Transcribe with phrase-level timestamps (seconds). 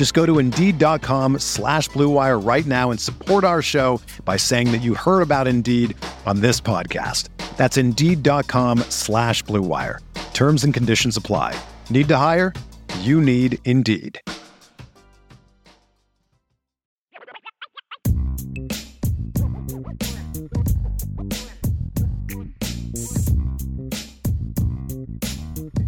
[0.00, 4.78] Just go to Indeed.com slash BlueWire right now and support our show by saying that
[4.78, 7.28] you heard about Indeed on this podcast.
[7.58, 9.98] That's Indeed.com slash BlueWire.
[10.32, 11.54] Terms and conditions apply.
[11.90, 12.54] Need to hire?
[13.00, 14.18] You need Indeed.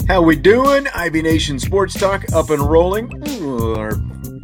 [0.07, 0.87] How we doing?
[0.89, 3.09] IB Nation Sports Talk up and rolling.
[3.63, 3.93] Our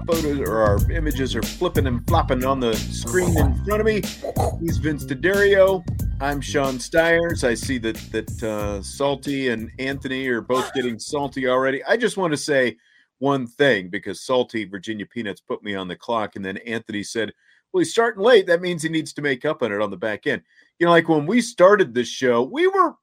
[0.07, 4.01] photos or our images are flipping and flopping on the screen in front of me.
[4.61, 5.85] He's Vince D'Addario.
[6.21, 7.43] I'm Sean Stiers.
[7.43, 11.83] I see that that uh, Salty and Anthony are both getting salty already.
[11.83, 12.77] I just want to say
[13.19, 17.33] one thing because Salty Virginia Peanuts put me on the clock, and then Anthony said,
[17.73, 18.47] "Well, he's starting late.
[18.47, 20.43] That means he needs to make up on it on the back end."
[20.79, 22.95] You know, like when we started this show, we were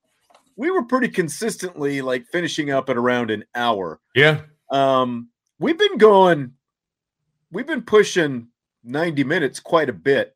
[0.56, 4.00] we were pretty consistently like finishing up at around an hour.
[4.16, 4.42] Yeah.
[4.72, 5.28] Um,
[5.60, 6.54] we've been going,
[7.52, 8.48] we've been pushing
[8.84, 10.36] 90 minutes quite a bit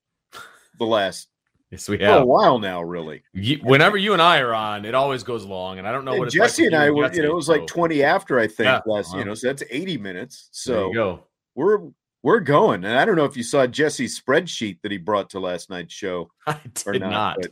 [0.78, 1.28] the last
[1.72, 2.22] Yes, we for have.
[2.24, 3.22] a while now, really.
[3.32, 6.12] You- whenever you and I are on, it always goes long, and I don't know
[6.14, 8.40] And what it's Jesse like and I were, you know, it was like 20 after,
[8.40, 8.80] I think, Yeah.
[8.88, 10.50] last, you know, so that's 80 minutes.
[10.66, 11.24] There So you go.
[11.54, 11.90] we're,
[12.24, 12.84] we're going.
[12.86, 15.94] And I don't know if you saw Jesse's spreadsheet that he brought to last night's
[15.94, 16.32] show.
[16.48, 17.48] I or did not, not.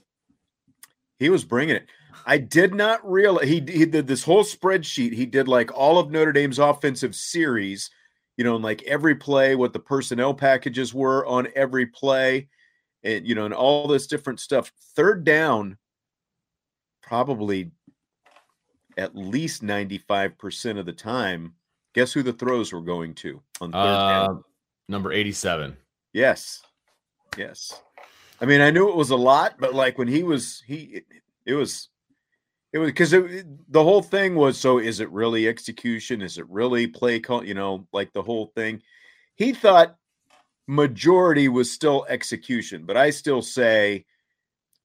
[1.19, 1.88] he was bringing it.
[2.25, 5.13] I did not realize he he did this whole spreadsheet.
[5.13, 7.89] He did like all of Notre Dame's offensive series,
[8.35, 12.50] you know, and like every play, what the personnel packages were on every play,
[13.03, 14.72] and you know, and all this different stuff.
[14.95, 15.77] Third down,
[17.01, 17.72] probably
[18.97, 21.53] at least ninety five percent of the time.
[21.94, 24.29] Guess who the throws were going to on third down?
[24.29, 24.39] Uh,
[24.88, 25.75] number 87.
[26.13, 26.61] Yes.
[27.38, 27.81] Yes.
[28.39, 31.06] I mean, I knew it was a lot, but like when he was he it,
[31.45, 31.89] it was
[32.73, 36.22] it was because the whole thing was so is it really execution?
[36.22, 37.44] Is it really play call?
[37.44, 38.81] You know, like the whole thing.
[39.35, 39.95] He thought
[40.67, 44.06] majority was still execution, but I still say,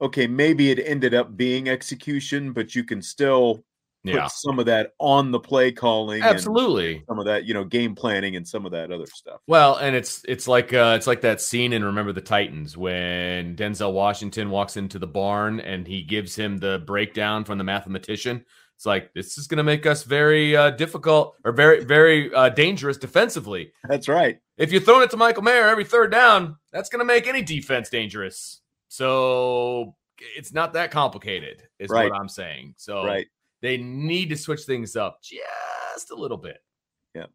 [0.00, 3.64] okay, maybe it ended up being execution, but you can still
[4.04, 4.26] put Yeah.
[4.28, 7.02] some of that on the play calling and Absolutely.
[7.08, 9.40] some of that, you know, game planning and some of that other stuff.
[9.46, 13.56] Well, and it's it's like uh, it's like that scene in Remember the Titans when
[13.56, 18.44] Denzel Washington walks into the barn and he gives him the breakdown from the mathematician.
[18.76, 22.48] It's like this is going to make us very uh, difficult or very very uh,
[22.48, 23.72] dangerous defensively.
[23.88, 24.38] That's right.
[24.58, 27.42] If you're throwing it to Michael Mayer every third down, that's going to make any
[27.42, 28.60] defense dangerous.
[28.88, 29.94] So
[30.36, 32.10] it's not that complicated, is Right.
[32.10, 32.74] what I'm saying.
[32.76, 33.26] So Right.
[33.62, 36.58] They need to switch things up just a little bit.
[37.14, 37.26] Yeah.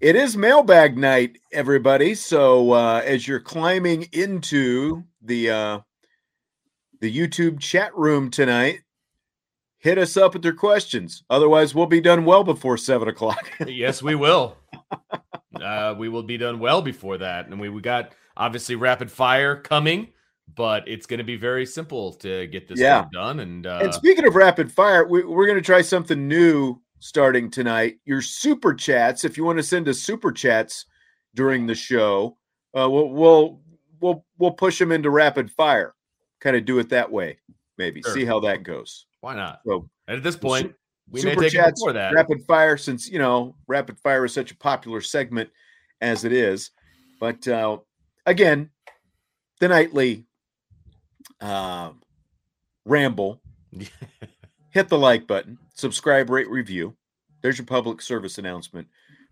[0.00, 2.14] It is mailbag night, everybody.
[2.14, 5.78] So uh, as you're climbing into the uh,
[7.00, 8.80] the YouTube chat room tonight,
[9.78, 11.22] hit us up with your questions.
[11.30, 13.50] Otherwise, we'll be done well before seven o'clock.
[13.66, 14.56] yes, we will.
[15.60, 19.54] Uh, we will be done well before that, and we we got obviously rapid fire
[19.54, 20.08] coming,
[20.56, 23.06] but it's going to be very simple to get this Yeah.
[23.12, 23.40] done.
[23.40, 27.50] And, uh, and speaking of rapid fire, we, we're going to try something new starting
[27.50, 27.96] tonight.
[28.04, 30.86] Your super chats, if you want to send us super chats
[31.34, 32.36] during the show,
[32.76, 33.60] uh, we'll we'll
[34.00, 35.94] we'll we'll push them into rapid fire.
[36.40, 37.38] Kind of do it that way,
[37.78, 38.02] maybe.
[38.02, 38.14] Sure.
[38.14, 39.06] See how that goes.
[39.20, 39.60] why not?
[39.66, 40.74] So And at this point,
[41.10, 42.12] we may super take it chats, before that.
[42.14, 45.50] rapid fire, since you know rapid fire is such a popular segment
[46.00, 46.70] as it is.
[47.20, 47.78] But uh,
[48.26, 48.70] again,
[49.60, 50.26] the nightly
[51.44, 51.92] uh,
[52.84, 53.40] ramble.
[54.70, 56.96] Hit the like button, subscribe, rate, review.
[57.42, 58.88] There's your public service announcement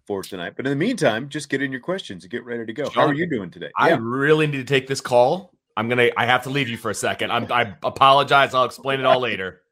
[0.06, 0.54] for tonight.
[0.56, 2.88] But in the meantime, just get in your questions and get ready to go.
[2.90, 3.70] How are you doing today?
[3.76, 3.98] I Yeah.
[4.00, 5.52] really need to take this call.
[5.76, 6.10] I'm gonna.
[6.16, 7.32] I have to leave you for a second.
[7.32, 8.52] I'm, I apologize.
[8.52, 9.62] I'll explain it all later.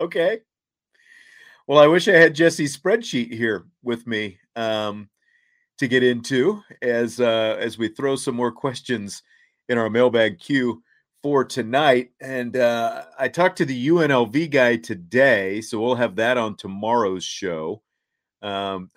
[0.00, 0.40] Okay.
[1.66, 5.08] Well, I wish I had Jesse's spreadsheet here with me um,
[5.78, 9.22] to get into as uh, as we throw some more questions
[9.68, 10.82] in our mailbag queue
[11.24, 12.10] for tonight.
[12.20, 17.24] And uh, I talked to the UNLV guy today, so we'll have that on tomorrow's
[17.24, 17.80] show.
[18.42, 18.90] Um,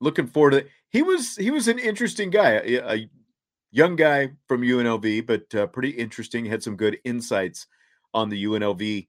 [0.00, 0.70] looking forward to it.
[0.88, 3.06] He was he was an interesting guy, a,
[3.70, 6.46] young guy from UNLV, but uh, pretty interesting.
[6.46, 7.66] Had some good insights
[8.14, 9.08] on the UNLV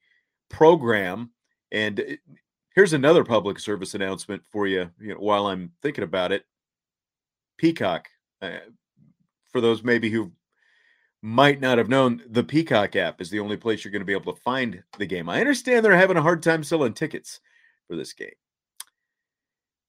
[0.49, 1.31] program.
[1.71, 2.33] And uh,
[2.75, 4.91] here's another public service announcement for you.
[4.99, 6.43] You know, while I'm thinking about it,
[7.57, 8.09] Peacock.
[8.41, 8.57] Uh,
[9.49, 10.31] for those maybe who
[11.21, 14.13] might not have known, the Peacock app is the only place you're going to be
[14.13, 15.29] able to find the game.
[15.29, 17.41] I understand they're having a hard time selling tickets
[17.87, 18.29] for this game.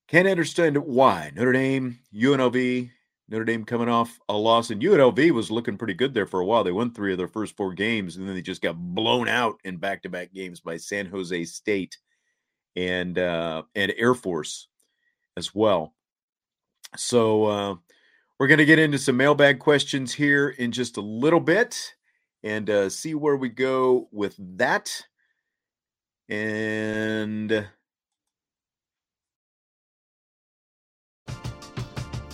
[0.08, 1.30] Can't understand why.
[1.36, 2.90] Notre Dame, UNLV,
[3.28, 6.44] Notre Dame coming off a loss, and UNLV was looking pretty good there for a
[6.44, 6.64] while.
[6.64, 9.60] They won three of their first four games, and then they just got blown out
[9.62, 11.96] in back-to-back games by San Jose State
[12.74, 14.66] and uh, and Air Force
[15.36, 15.94] as well.
[16.96, 17.74] So uh,
[18.40, 21.94] we're going to get into some mailbag questions here in just a little bit
[22.42, 25.02] and uh, see where we go with that.
[26.26, 27.66] And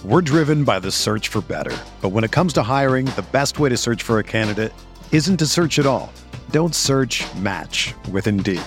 [0.04, 1.76] We're driven by the search for better.
[2.00, 4.72] But when it comes to hiring, the best way to search for a candidate
[5.10, 6.12] isn't to search at all.
[6.52, 8.62] Don't search match with Indeed.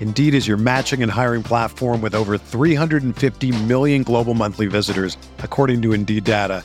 [0.00, 5.82] Indeed is your matching and hiring platform with over 350 million global monthly visitors, according
[5.82, 6.64] to Indeed data,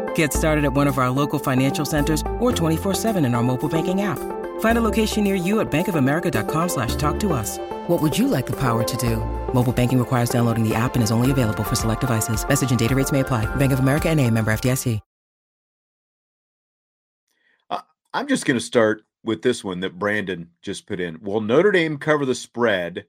[0.15, 4.01] Get started at one of our local financial centers or 24-7 in our mobile banking
[4.01, 4.17] app.
[4.61, 7.59] Find a location near you at bankofamerica.com slash talk to us.
[7.87, 9.17] What would you like the power to do?
[9.53, 12.47] Mobile banking requires downloading the app and is only available for select devices.
[12.47, 13.45] Message and data rates may apply.
[13.57, 14.99] Bank of America and a member FDIC.
[17.69, 17.81] Uh,
[18.13, 21.21] I'm just going to start with this one that Brandon just put in.
[21.21, 23.05] Will Notre Dame cover the spread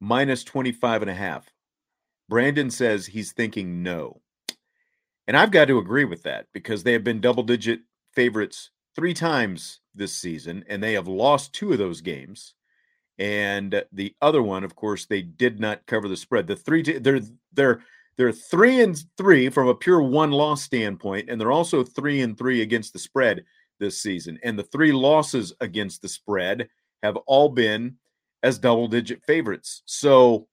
[0.00, 1.50] minus 25 and a half?
[2.28, 4.20] Brandon says he's thinking no.
[5.28, 7.80] And I've got to agree with that because they have been double digit
[8.14, 12.54] favorites three times this season and they have lost two of those games.
[13.18, 16.46] And the other one, of course, they did not cover the spread.
[16.46, 17.20] The three, they're,
[17.52, 17.82] they're,
[18.16, 22.38] they're three and three from a pure one loss standpoint, and they're also three and
[22.38, 23.44] three against the spread
[23.78, 24.38] this season.
[24.42, 26.68] And the three losses against the spread
[27.02, 27.96] have all been
[28.42, 29.82] as double digit favorites.
[29.84, 30.48] So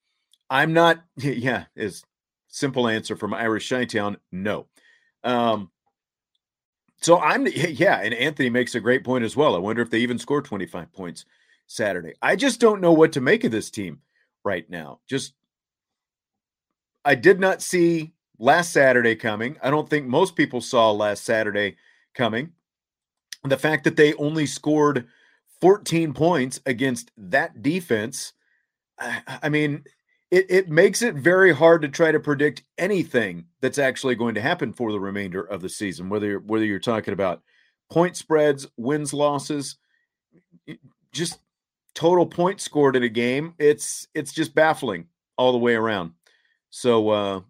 [0.49, 2.03] I'm not, yeah, is
[2.55, 4.67] simple answer from Irish Shytown, no.
[5.23, 5.71] Um,
[7.01, 9.55] so I'm, yeah, and Anthony makes a great point as well.
[9.55, 11.25] I wonder if they even score 25 points
[11.67, 12.13] Saturday.
[12.21, 13.99] I just don't know what to make of this team
[14.45, 14.99] right now.
[15.07, 15.33] Just
[17.03, 19.57] I did not see last Saturday coming.
[19.61, 21.75] I don't think most people saw last Saturday
[22.13, 22.53] coming.
[23.43, 25.07] The fact that they only scored
[25.59, 28.31] 14 points against that defense,
[28.97, 29.83] I mean,
[30.31, 34.41] it, it makes it very hard to try to predict anything that's actually going to
[34.41, 37.41] happen for the remainder of the season, whether you're, whether you're talking about
[37.89, 39.77] point spreads, wins, losses,
[41.11, 41.39] just
[41.93, 43.53] total points scored in a game.
[43.59, 46.11] It's it's just baffling all the way around.
[46.69, 47.41] So uh,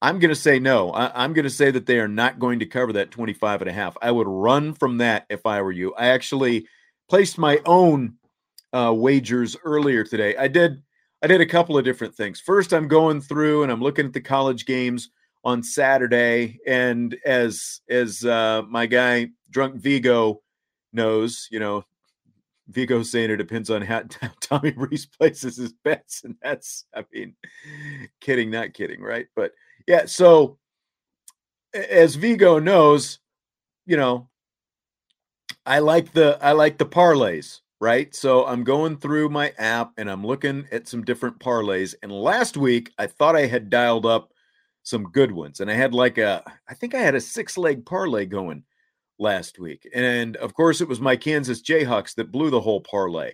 [0.00, 0.90] I'm going to say no.
[0.90, 3.70] I, am going to say that they are not going to cover that 25 and
[3.70, 3.96] a half.
[4.00, 5.94] I would run from that if I were you.
[5.94, 6.66] I actually
[7.08, 8.14] placed my own
[8.72, 10.36] uh, wagers earlier today.
[10.36, 10.82] I did.
[11.22, 12.40] I did a couple of different things.
[12.40, 15.10] First, I'm going through and I'm looking at the college games
[15.44, 20.42] on Saturday, and as as uh, my guy Drunk Vigo
[20.92, 21.84] knows, you know,
[22.68, 24.02] Vigo saying it depends on how
[24.40, 27.34] Tommy Rees places his bets, and that's, I mean,
[28.20, 29.26] kidding, not kidding, right?
[29.34, 29.52] But
[29.86, 30.58] yeah, so
[31.74, 33.18] as Vigo knows,
[33.86, 34.28] you know,
[35.66, 38.14] I like the I like the parlays, right?
[38.14, 41.96] So I'm going through my app and I'm looking at some different parlays.
[42.00, 44.30] And last week I thought I had dialed up
[44.84, 45.58] some good ones.
[45.58, 48.62] And I had like a, I think I had a six leg parlay going
[49.18, 49.88] last week.
[49.92, 53.32] And of course, it was my Kansas Jayhawks that blew the whole parlay.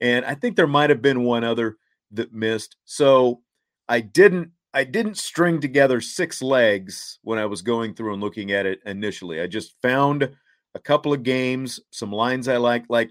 [0.00, 1.76] And I think there might have been one other
[2.12, 2.76] that missed.
[2.84, 3.42] So
[3.88, 8.52] I didn't I didn't string together six legs when I was going through and looking
[8.52, 9.40] at it initially.
[9.40, 10.30] I just found
[10.76, 12.84] a couple of games, some lines I like.
[12.88, 13.10] Like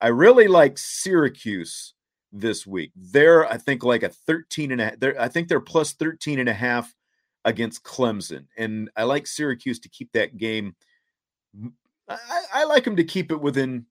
[0.00, 1.94] I really like Syracuse
[2.32, 2.92] this week.
[2.94, 6.48] They're I think like a 13 and a they're I think they're plus 13 and
[6.48, 6.94] a half
[7.44, 8.46] against Clemson.
[8.56, 10.76] And I like Syracuse to keep that game.
[12.08, 13.86] I, I like them to keep it within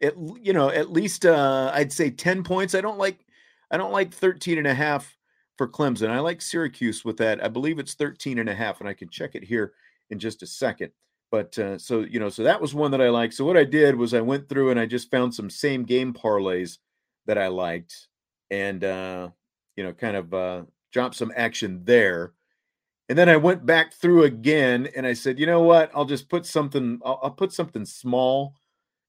[0.00, 2.74] at you know at least uh I'd say 10 points.
[2.74, 3.24] I don't like
[3.70, 5.16] I don't like 13 and a half
[5.56, 6.10] for Clemson.
[6.10, 7.42] I like Syracuse with that.
[7.42, 9.72] I believe it's 13 and a half and I can check it here
[10.10, 10.92] in just a second.
[11.30, 13.34] But uh, so you know, so that was one that I liked.
[13.34, 16.14] So what I did was I went through and I just found some same game
[16.14, 16.78] parlays
[17.26, 18.08] that I liked
[18.50, 19.28] and uh
[19.76, 22.32] you know, kind of uh drop some action there.
[23.08, 25.90] And then I went back through again and I said, you know what?
[25.94, 28.54] I'll just put something, I'll, I'll, put something small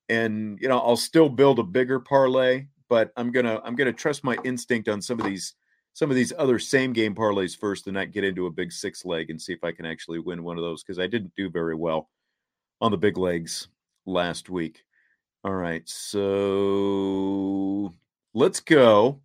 [0.07, 4.23] and, you know, I'll still build a bigger parlay, but I'm to, I'm to trust
[4.23, 5.53] my instinct on some of these,
[5.99, 9.03] some of these other same game parlays first and not get into a big six
[9.03, 11.49] leg and see if I can actually win one of those because I didn't do
[11.49, 12.07] very well
[12.79, 13.67] on the big legs
[14.05, 14.85] last week.
[15.43, 15.81] All right.
[15.89, 16.33] So
[18.33, 19.19] let's go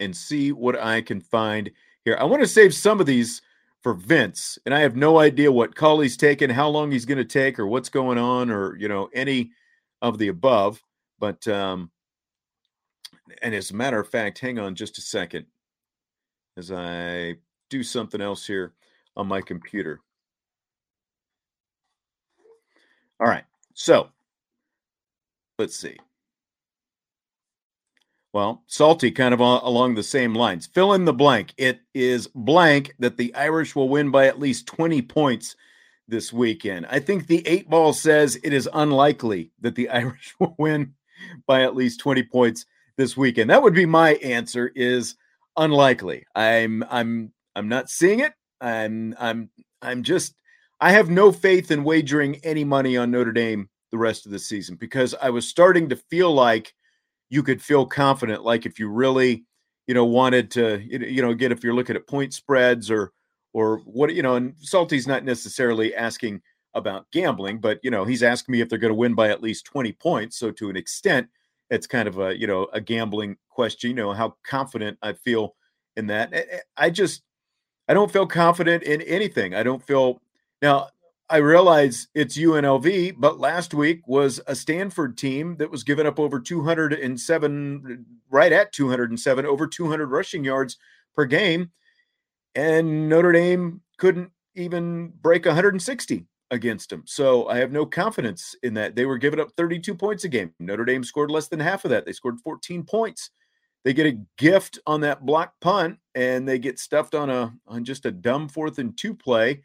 [0.00, 1.70] and see what I can find
[2.06, 2.16] here.
[2.18, 3.42] I want to save some of these
[3.82, 7.18] for Vince, and I have no idea what call he's taking, how long he's going
[7.18, 9.50] to take, or what's going on, or you know any
[10.00, 10.82] of the above.
[11.18, 11.90] But um,
[13.42, 15.44] and as a matter of fact, hang on just a second
[16.56, 17.36] as I
[17.70, 18.72] do something else here
[19.16, 20.00] on my computer.
[23.20, 23.44] All right,
[23.74, 24.08] so
[25.58, 25.96] let's see.
[28.32, 30.66] Well, salty kind of along the same lines.
[30.66, 31.54] Fill in the blank.
[31.56, 35.54] It is blank that the Irish will win by at least 20 points
[36.08, 36.86] this weekend.
[36.90, 40.94] I think the eight ball says it is unlikely that the Irish will win
[41.46, 43.50] by at least 20 points this weekend.
[43.50, 45.14] That would be my answer is
[45.56, 46.24] unlikely.
[46.34, 48.32] I'm I'm I'm not seeing it.
[48.60, 49.50] I'm I'm
[49.82, 50.34] I'm just
[50.80, 54.38] I have no faith in wagering any money on Notre Dame the rest of the
[54.38, 56.74] season because I was starting to feel like
[57.30, 58.44] you could feel confident.
[58.44, 59.44] Like if you really,
[59.86, 63.12] you know, wanted to, you know, get if you're looking at point spreads or,
[63.52, 66.42] or what, you know, and Salty's not necessarily asking
[66.74, 69.42] about gambling, but, you know, he's asking me if they're going to win by at
[69.42, 70.38] least 20 points.
[70.38, 71.28] So to an extent,
[71.74, 75.56] it's kind of a, you know, a gambling question, you know, how confident I feel
[75.96, 76.32] in that.
[76.32, 77.22] Eh, eh, I just,
[77.88, 79.54] I don't feel confident in anything.
[79.54, 80.20] I don't feel
[80.62, 80.88] now
[81.28, 86.20] I realize it's UNLV, but last week was a Stanford team that was given up
[86.20, 90.76] over 207, right at 207, over 200 rushing yards
[91.14, 91.72] per game.
[92.54, 97.02] And Notre Dame couldn't even break 160 against them.
[97.06, 98.96] So I have no confidence in that.
[98.96, 100.54] They were giving up 32 points a game.
[100.58, 102.06] Notre Dame scored less than half of that.
[102.06, 103.30] They scored 14 points.
[103.84, 107.84] They get a gift on that block punt and they get stuffed on a on
[107.84, 109.60] just a dumb fourth and two play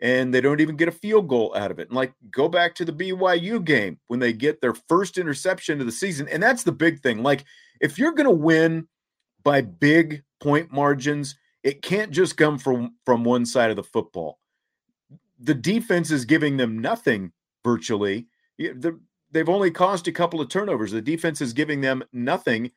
[0.00, 1.88] and they don't even get a field goal out of it.
[1.88, 5.86] And like go back to the BYU game when they get their first interception of
[5.86, 6.28] the season.
[6.28, 7.22] And that's the big thing.
[7.22, 7.44] Like
[7.80, 8.86] if you're going to win
[9.44, 14.38] by big point margins, it can't just come from from one side of the football.
[15.40, 17.32] The defense is giving them nothing
[17.64, 18.26] virtually.
[18.58, 20.92] They've only caused a couple of turnovers.
[20.92, 22.70] The defense is giving them nothing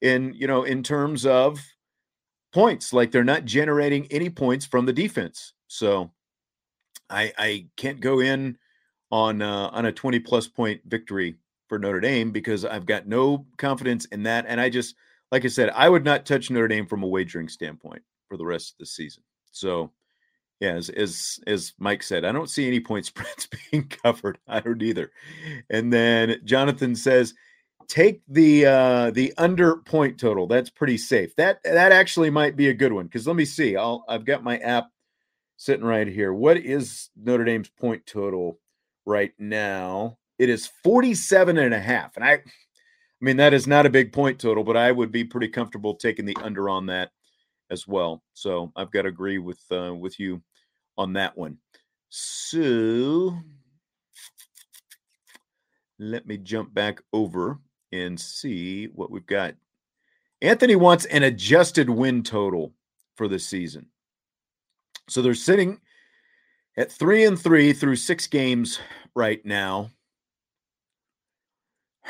[0.00, 1.60] in, you know, in terms of
[2.52, 2.92] points.
[2.92, 5.54] Like they're not generating any points from the defense.
[5.66, 6.12] So
[7.10, 8.58] I, I can't go in
[9.10, 11.36] on uh, on a 20 plus point victory
[11.68, 14.44] for Notre Dame because I've got no confidence in that.
[14.48, 14.94] And I just,
[15.32, 18.44] like I said, I would not touch Notre Dame from a wagering standpoint for the
[18.44, 19.22] rest of the season.
[19.50, 19.90] So,
[20.64, 24.38] yeah, as as, as Mike said, I don't see any point spreads being covered.
[24.48, 25.10] I don't either.
[25.70, 27.34] And then Jonathan says,
[27.86, 30.46] take the uh the under point total.
[30.46, 31.36] That's pretty safe.
[31.36, 33.76] That that actually might be a good one because let me see.
[33.76, 34.88] I'll I've got my app
[35.56, 36.32] sitting right here.
[36.32, 38.58] What is Notre Dame's point total
[39.04, 40.16] right now?
[40.38, 42.16] It is 47 and a half.
[42.16, 42.40] And I I
[43.20, 46.24] mean that is not a big point total, but I would be pretty comfortable taking
[46.24, 47.10] the under on that
[47.70, 48.22] as well.
[48.32, 50.42] So I've got to agree with uh, with you
[50.96, 51.58] on that one.
[52.08, 53.36] So
[55.98, 57.58] let me jump back over
[57.92, 59.54] and see what we've got.
[60.42, 62.72] Anthony wants an adjusted win total
[63.16, 63.86] for the season.
[65.08, 65.80] So they're sitting
[66.76, 68.78] at three and three through six games
[69.14, 69.90] right now.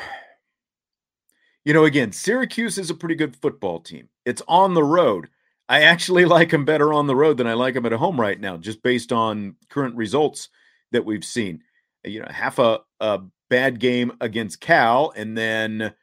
[1.65, 4.09] you know, again, Syracuse is a pretty good football team.
[4.25, 5.29] It's on the road.
[5.67, 8.39] I actually like them better on the road than I like them at home right
[8.39, 10.49] now, just based on current results
[10.91, 11.61] that we've seen.
[12.03, 15.93] You know, half a, a bad game against Cal, and then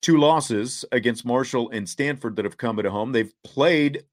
[0.00, 3.10] two losses against Marshall and Stanford that have come at home.
[3.10, 4.04] They've played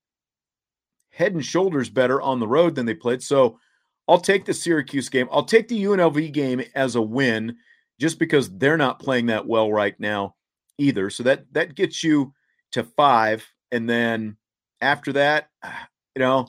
[1.09, 3.21] head and shoulders better on the road than they played.
[3.21, 3.59] So
[4.07, 5.27] I'll take the Syracuse game.
[5.31, 7.57] I'll take the UNLV game as a win
[8.00, 10.35] just because they're not playing that well right now
[10.77, 11.09] either.
[11.09, 12.33] So that that gets you
[12.71, 14.38] to 5 and then
[14.81, 15.71] after that, uh,
[16.15, 16.47] you know,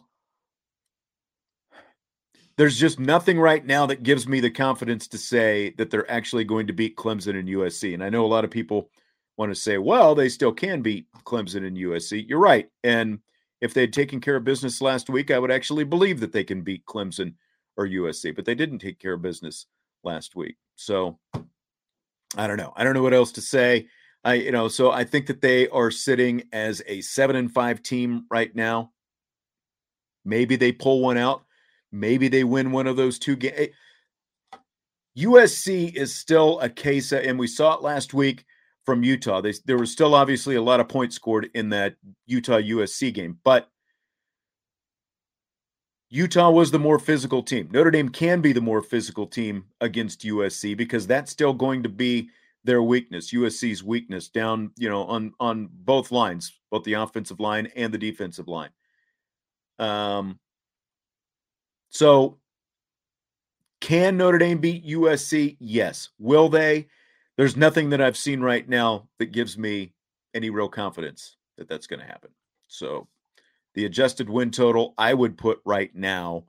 [2.57, 6.45] there's just nothing right now that gives me the confidence to say that they're actually
[6.45, 7.95] going to beat Clemson and USC.
[7.95, 8.91] And I know a lot of people
[9.37, 12.29] want to say, well, they still can beat Clemson and USC.
[12.29, 12.69] You're right.
[12.85, 13.19] And
[13.61, 16.45] if they had taken care of business last week, I would actually believe that they
[16.45, 17.35] can beat Clemson
[17.77, 19.67] or USC, but they didn't take care of business
[20.05, 20.57] last week.
[20.77, 21.19] So
[22.37, 22.73] I don't know.
[22.77, 23.87] I don't know what else to say.
[24.25, 27.83] I, you know, so I think that they are sitting as a seven and five
[27.83, 28.93] team right now.
[30.25, 31.43] Maybe they pull one out.
[31.91, 33.55] Maybe they win one of those two games.
[33.57, 33.67] Eh,
[35.19, 38.45] USC is still a case, and we saw it last week
[38.85, 39.41] from Utah.
[39.41, 43.39] They, there was still obviously a lot of points scored in that Utah USC game,
[43.45, 43.69] but
[46.09, 47.69] Utah was the more physical team.
[47.73, 51.89] Notre Dame can be the more physical team against USC because that's still going to
[51.89, 52.29] be
[52.65, 57.69] their weakness, USC's weakness down, you know, on on both lines, both the offensive line
[57.77, 58.71] and the defensive line.
[59.79, 60.39] Um
[61.91, 62.39] so
[63.81, 65.57] can Notre Dame beat USC?
[65.59, 66.11] Yes.
[66.19, 66.87] Will they?
[67.37, 69.93] there's nothing that I've seen right now that gives me
[70.35, 72.31] any real confidence that that's going to happen.
[72.69, 73.09] So
[73.75, 76.45] the adjusted win total I would put right now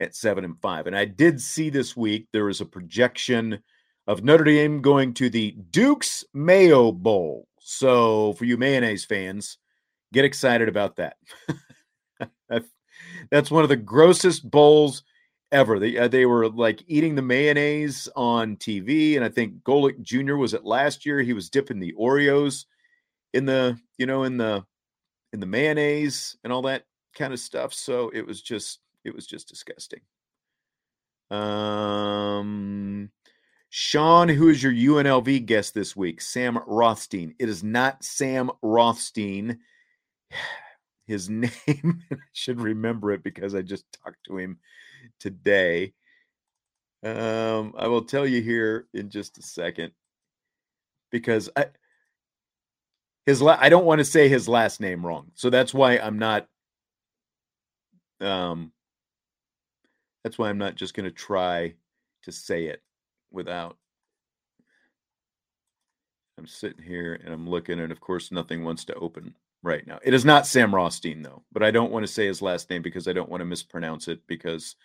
[0.00, 0.86] at seven and five.
[0.86, 3.62] And I did see this week there was a projection
[4.08, 7.46] of Notre Dame going to the Duke's Mayo Bowl.
[7.60, 9.58] So for you mayonnaise fans,
[10.14, 11.16] get excited about that.
[13.30, 15.02] that's one of the grossest bowls
[15.52, 15.78] ever.
[15.78, 20.36] They uh, they were like eating the mayonnaise on TV, and I think Golic Jr.
[20.36, 21.20] was it last year.
[21.20, 22.64] He was dipping the Oreos
[23.34, 24.64] in the you know in the
[25.34, 27.74] in the mayonnaise and all that kind of stuff.
[27.74, 30.00] So it was just it was just disgusting.
[31.30, 33.10] Um,
[33.70, 36.20] Sean, who is your UNLV guest this week?
[36.20, 37.34] Sam Rothstein.
[37.38, 39.58] It is not Sam Rothstein.
[41.06, 44.58] His name, I should remember it because I just talked to him
[45.18, 45.94] today.
[47.02, 49.92] Um, I will tell you here in just a second
[51.10, 51.66] because I
[53.24, 55.30] his la- I don't want to say his last name wrong.
[55.34, 56.46] So that's why I'm not
[58.20, 58.72] um
[60.24, 61.74] that's why I'm not just going to try
[62.24, 62.82] to say it
[63.30, 63.76] without
[66.38, 69.98] I'm sitting here and I'm looking and of course nothing wants to open right now.
[70.04, 72.82] It is not Sam Rothstein though, but I don't want to say his last name
[72.82, 74.76] because I don't want to mispronounce it because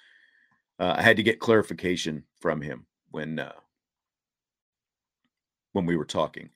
[0.80, 3.54] uh, I had to get clarification from him when uh,
[5.74, 6.50] when we were talking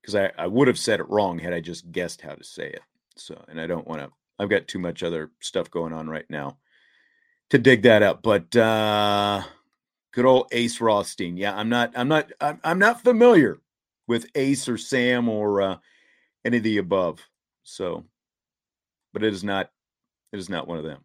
[0.00, 2.68] because I, I would have said it wrong had I just guessed how to say
[2.68, 2.82] it.
[3.16, 4.10] So, and I don't want to.
[4.38, 6.58] I've got too much other stuff going on right now
[7.50, 8.22] to dig that up.
[8.22, 9.42] But uh,
[10.14, 11.36] good old Ace Rothstein.
[11.36, 11.92] Yeah, I'm not.
[11.94, 12.30] I'm not.
[12.40, 13.58] I'm, I'm not familiar
[14.06, 15.76] with Ace or Sam or uh,
[16.44, 17.20] any of the above.
[17.64, 18.04] So,
[19.12, 19.70] but it is not.
[20.32, 21.02] It is not one of them.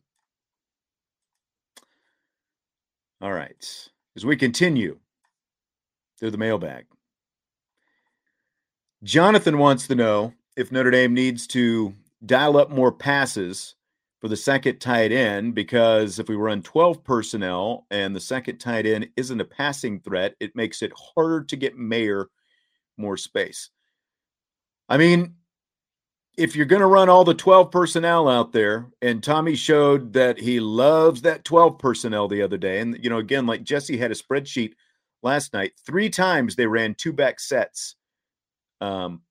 [3.21, 3.89] All right.
[4.15, 4.97] As we continue
[6.19, 6.85] through the mailbag,
[9.03, 11.93] Jonathan wants to know if Notre Dame needs to
[12.25, 13.75] dial up more passes
[14.19, 18.85] for the second tight end because if we run 12 personnel and the second tight
[18.85, 22.29] end isn't a passing threat, it makes it harder to get Mayer
[22.97, 23.69] more space.
[24.89, 25.35] I mean,
[26.37, 30.39] if you're going to run all the 12 personnel out there, and Tommy showed that
[30.39, 34.11] he loves that 12 personnel the other day, and you know, again, like Jesse had
[34.11, 34.73] a spreadsheet
[35.21, 37.95] last night, three times they ran two back sets
[38.81, 39.21] um,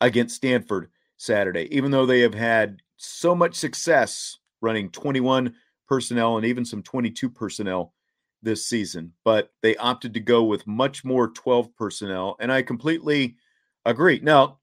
[0.00, 5.54] against Stanford Saturday, even though they have had so much success running 21
[5.88, 7.94] personnel and even some 22 personnel
[8.42, 9.12] this season.
[9.24, 13.36] But they opted to go with much more 12 personnel, and I completely
[13.84, 14.20] agree.
[14.22, 14.58] Now,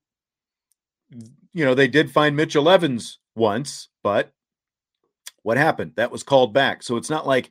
[1.54, 4.34] you know, they did find Mitchell Evans once, but
[5.43, 5.93] what happened?
[5.95, 6.84] That was called back.
[6.84, 7.50] So it's not like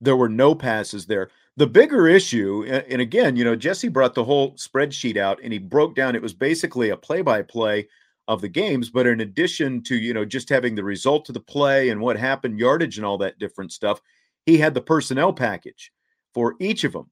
[0.00, 1.30] there were no passes there.
[1.56, 5.58] The bigger issue, and again, you know, Jesse brought the whole spreadsheet out and he
[5.58, 7.88] broke down, it was basically a play by play
[8.32, 8.90] of the games.
[8.90, 12.16] But in addition to, you know, just having the result of the play and what
[12.16, 14.00] happened, yardage and all that different stuff,
[14.46, 15.92] he had the personnel package
[16.34, 17.10] for each of them.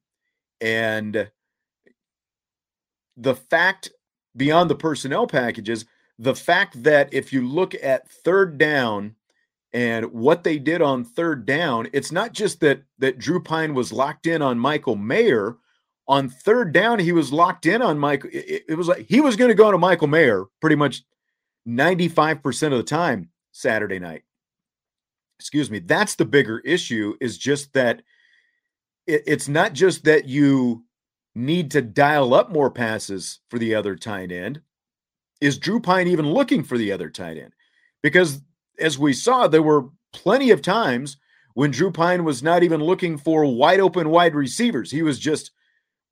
[0.59, 1.29] And
[3.17, 3.91] the fact
[4.35, 5.85] beyond the personnel packages,
[6.19, 9.15] the fact that if you look at third down
[9.73, 13.91] and what they did on third down, it's not just that that Drew Pyne was
[13.91, 15.57] locked in on Michael Mayer.
[16.07, 18.25] On third down, he was locked in on Mike.
[18.25, 21.03] It, it was like he was going to go to Michael Mayer pretty much
[21.67, 24.23] 95% of the time Saturday night.
[25.39, 25.79] Excuse me.
[25.79, 28.01] That's the bigger issue, is just that
[29.07, 30.83] it, it's not just that you
[31.33, 34.61] need to dial up more passes for the other tight end.
[35.39, 37.53] Is Drew Pyne even looking for the other tight end?
[38.03, 38.41] Because
[38.79, 41.17] as we saw, there were plenty of times
[41.53, 44.91] when Drew Pyne was not even looking for wide open wide receivers.
[44.91, 45.51] He was just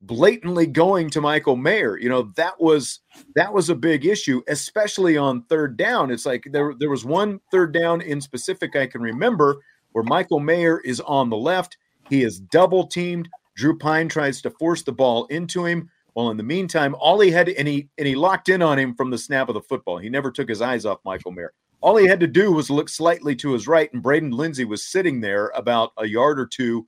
[0.02, 1.98] blatantly going to Michael Mayer.
[1.98, 3.00] You know, that was
[3.34, 6.10] that was a big issue, especially on third down.
[6.10, 9.60] It's like there, there was one third down in specific I can remember
[9.92, 11.76] where Michael Mayer is on the left.
[12.08, 13.28] He is double teamed.
[13.56, 15.90] Drew Pyne tries to force the ball into him.
[16.14, 18.94] Well, in the meantime, all he had and he and he locked in on him
[18.94, 19.98] from the snap of the football.
[19.98, 21.52] He never took his eyes off Michael Mayer.
[21.82, 24.84] All he had to do was look slightly to his right, and Braden Lenzy was
[24.84, 26.86] sitting there about a yard or two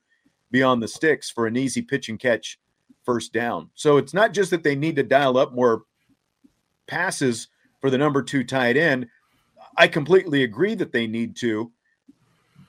[0.50, 2.58] beyond the sticks for an easy pitch and catch
[3.04, 3.70] first down.
[3.74, 5.82] So it's not just that they need to dial up more
[6.86, 7.48] passes
[7.80, 9.08] for the number two tight end.
[9.76, 11.72] I completely agree that they need to,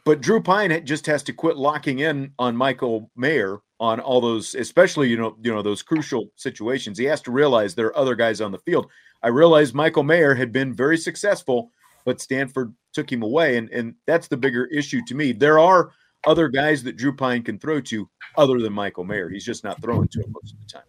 [0.06, 4.56] but Drew Pyne just has to quit locking in on Michael Mayer on all those,
[4.56, 6.98] especially you know you know those crucial situations.
[6.98, 8.90] He has to realize there are other guys on the field.
[9.22, 11.72] I realized Michael Mayer had been very successful,
[12.06, 15.32] but Stanford took him away, and and that's the bigger issue to me.
[15.32, 15.92] There are
[16.26, 19.30] other guys that Drew Pyne can throw to other than Michael Mayer.
[19.30, 20.84] He's just not throwing to him most of the time.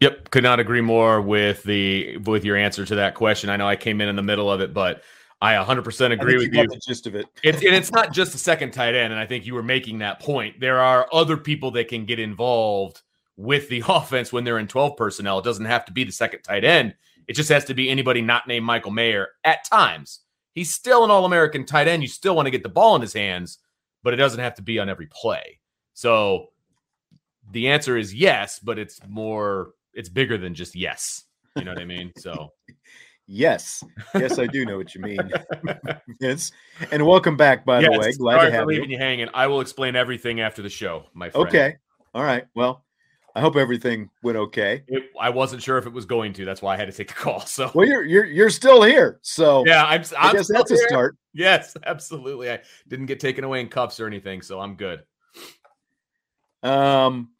[0.00, 3.50] Yep, could not agree more with the with your answer to that question.
[3.50, 5.02] I know I came in in the middle of it, but
[5.42, 6.66] I 100% agree with you.
[6.66, 7.26] The gist of it.
[7.42, 9.98] It's, and it's not just the second tight end, and I think you were making
[9.98, 10.60] that point.
[10.60, 13.00] There are other people that can get involved
[13.36, 15.38] with the offense when they're in 12 personnel.
[15.38, 16.94] It doesn't have to be the second tight end.
[17.26, 20.20] It just has to be anybody not named Michael Mayer at times.
[20.52, 22.02] He's still an All American tight end.
[22.02, 23.58] You still want to get the ball in his hands,
[24.02, 25.60] but it doesn't have to be on every play.
[25.94, 26.48] So
[27.52, 31.24] the answer is yes, but it's more, it's bigger than just yes.
[31.56, 32.12] You know what I mean?
[32.16, 32.52] So.
[33.32, 33.84] Yes,
[34.16, 35.30] yes, I do know what you mean.
[36.20, 36.50] yes,
[36.90, 37.64] and welcome back.
[37.64, 38.96] By yes, the way, glad sorry to have for leaving you.
[38.96, 39.28] you hanging.
[39.32, 41.46] I will explain everything after the show, my friend.
[41.46, 41.76] Okay,
[42.12, 42.44] all right.
[42.56, 42.84] Well,
[43.40, 44.82] I hope everything went okay.
[44.86, 46.44] It, I wasn't sure if it was going to.
[46.44, 47.40] That's why I had to take the call.
[47.40, 49.18] So, well, you're you're you're still here.
[49.22, 50.02] So, yeah, I'm.
[50.18, 50.84] I'm I guess that's here.
[50.84, 51.16] a start.
[51.32, 52.50] Yes, absolutely.
[52.50, 55.04] I didn't get taken away in cuffs or anything, so I'm good.
[56.62, 57.30] Um,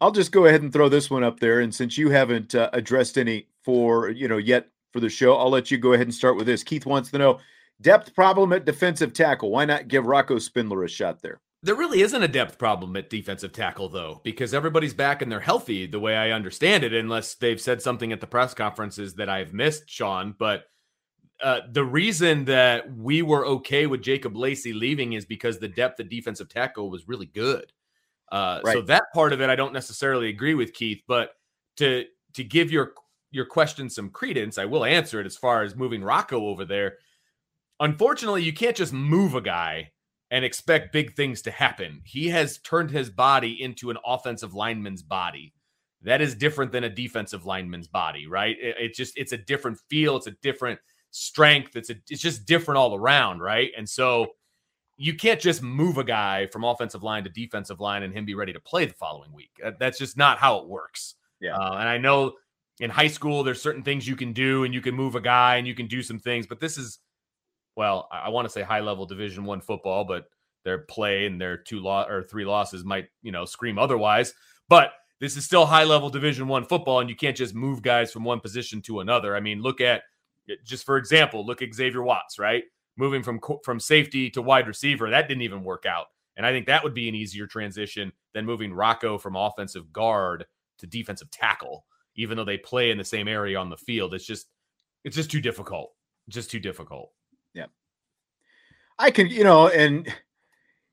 [0.00, 2.70] I'll just go ahead and throw this one up there, and since you haven't uh,
[2.72, 6.14] addressed any for you know yet for the show, I'll let you go ahead and
[6.14, 6.64] start with this.
[6.64, 7.38] Keith wants to know
[7.82, 9.50] depth problem at defensive tackle.
[9.50, 11.38] Why not give Rocco Spindler a shot there?
[11.62, 15.40] There really isn't a depth problem at defensive tackle, though, because everybody's back and they're
[15.40, 19.28] healthy, the way I understand it, unless they've said something at the press conferences that
[19.28, 20.34] I've missed, Sean.
[20.38, 20.64] But
[21.42, 25.98] uh, the reason that we were okay with Jacob Lacey leaving is because the depth
[26.00, 27.72] of defensive tackle was really good.
[28.30, 28.74] Uh, right.
[28.74, 31.30] So that part of it, I don't necessarily agree with Keith, but
[31.76, 32.92] to to give your
[33.30, 36.98] your question some credence, I will answer it as far as moving Rocco over there.
[37.80, 39.92] Unfortunately, you can't just move a guy
[40.30, 42.00] and expect big things to happen.
[42.04, 45.52] He has turned his body into an offensive lineman's body.
[46.02, 48.56] That is different than a defensive lineman's body, right?
[48.60, 50.78] It, it just it's a different feel, it's a different
[51.10, 53.70] strength, it's a it's just different all around, right?
[53.76, 54.26] And so
[54.96, 58.34] you can't just move a guy from offensive line to defensive line and him be
[58.34, 59.50] ready to play the following week.
[59.78, 61.16] That's just not how it works.
[61.40, 61.56] Yeah.
[61.56, 62.32] Uh, and I know
[62.80, 65.56] in high school there's certain things you can do and you can move a guy
[65.56, 66.98] and you can do some things, but this is
[67.76, 70.26] well, I, want to say high level division 1 football, but
[70.64, 74.32] their play and their two lo- or three losses might, you know, scream otherwise.
[74.68, 78.12] But this is still high level division 1 football and you can't just move guys
[78.12, 79.36] from one position to another.
[79.36, 80.02] I mean, look at
[80.48, 82.64] eh, just for example, look at Xavier Watts, right?
[82.96, 85.10] moving from from safety to wide receiver.
[85.10, 86.06] That didn't even work out.
[86.36, 90.44] And I think that would be an easier transition than moving Rocco from offensive guard
[90.78, 94.14] to defensive tackle, even though they play in the same area on the field.
[94.14, 94.48] It's just
[95.04, 95.92] it's just too difficult.
[96.28, 97.12] Just too difficult.
[97.56, 97.66] Yeah.
[98.98, 100.06] I can, you know, and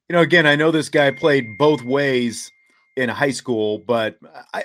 [0.09, 2.51] you know, again, I know this guy played both ways
[2.97, 4.17] in high school, but
[4.53, 4.63] I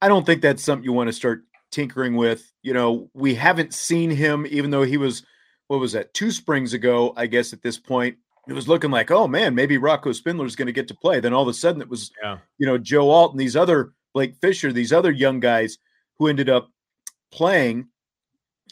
[0.00, 2.50] I don't think that's something you want to start tinkering with.
[2.62, 5.22] You know, we haven't seen him, even though he was
[5.68, 8.16] what was that two springs ago i guess at this point
[8.48, 11.20] it was looking like oh man maybe rocco spindler is going to get to play
[11.20, 12.38] then all of a sudden it was yeah.
[12.58, 15.78] you know joe alt and these other blake fisher these other young guys
[16.18, 16.70] who ended up
[17.32, 17.88] playing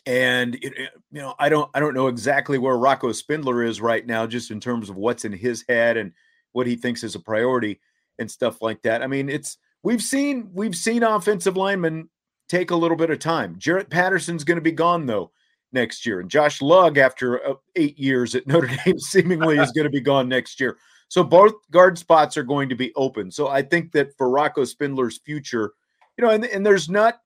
[0.07, 4.07] and it, you know i don't i don't know exactly where rocco spindler is right
[4.07, 6.13] now just in terms of what's in his head and
[6.53, 7.81] what he thinks is a priority
[8.19, 12.09] and stuff like that i mean it's we've seen we've seen offensive linemen
[12.49, 13.57] take a little bit of time.
[13.59, 15.31] Jarrett Patterson's going to be gone though
[15.73, 19.85] next year, and Josh Lugg, after uh, eight years at Notre Dame, seemingly is going
[19.85, 20.77] to be gone next year.
[21.09, 23.31] So both guard spots are going to be open.
[23.31, 25.75] So I think that for Rocco Spindler's future,
[26.17, 27.21] you know, and, and there's not,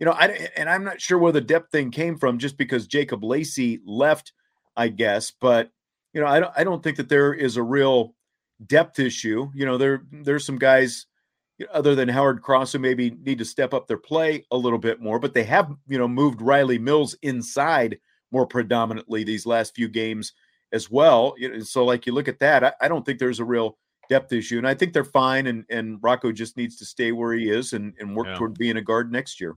[0.00, 2.86] you know, I and I'm not sure where the depth thing came from, just because
[2.86, 4.32] Jacob Lacey left,
[4.76, 5.30] I guess.
[5.30, 5.70] But
[6.14, 8.14] you know, I don't I don't think that there is a real
[8.66, 9.50] depth issue.
[9.54, 11.06] You know, there there's some guys
[11.72, 15.00] other than Howard Cross who maybe need to step up their play a little bit
[15.00, 17.98] more, but they have, you know, moved Rylie Mills inside
[18.32, 20.32] more predominantly these last few games
[20.72, 21.34] as well.
[21.62, 23.76] So, like you look at that, I, I don't think there's a real
[24.08, 25.46] depth issue, and I think they're fine.
[25.46, 28.36] And and Rocco just needs to stay where he is and and work yeah.
[28.36, 29.56] toward being a guard next year.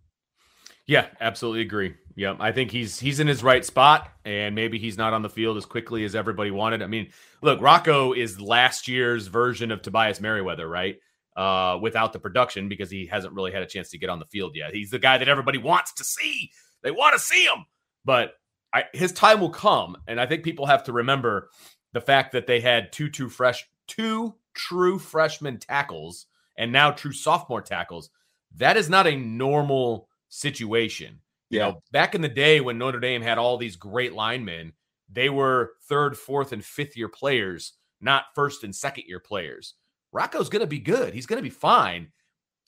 [0.86, 1.96] Yeah, absolutely agree.
[2.16, 5.30] Yeah, I think he's he's in his right spot, and maybe he's not on the
[5.30, 6.82] field as quickly as everybody wanted.
[6.82, 7.10] I mean,
[7.42, 10.98] look, Rocco is last year's version of Tobias Merriweather, right?
[11.36, 14.26] Uh, without the production because he hasn't really had a chance to get on the
[14.26, 14.74] field yet.
[14.74, 16.52] He's the guy that everybody wants to see.
[16.84, 17.66] They want to see him,
[18.06, 18.34] but
[18.72, 21.50] I, his time will come, and I think people have to remember
[21.94, 27.14] the fact that they had two two fresh two true freshman tackles and now true
[27.14, 28.10] sophomore tackles.
[28.58, 31.20] That is not a normal situation.
[31.50, 31.66] You yeah.
[31.70, 34.74] know, back in the day when Notre Dame had all these great linemen,
[35.12, 39.76] they were third, fourth, and fifth year players, not first and second year players.
[40.12, 41.14] Rocco's going to be good.
[41.14, 42.12] He's going to be fine.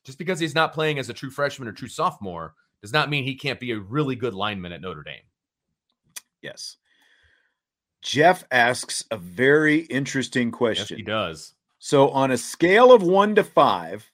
[0.04, 3.24] Just because he's not playing as a true freshman or true sophomore does not mean
[3.24, 5.24] he can't be a really good lineman at Notre Dame.
[6.42, 6.78] Yes.
[8.04, 10.86] Jeff asks a very interesting question.
[10.92, 11.56] Yes, he does.
[11.80, 14.12] So, on a scale of one to five,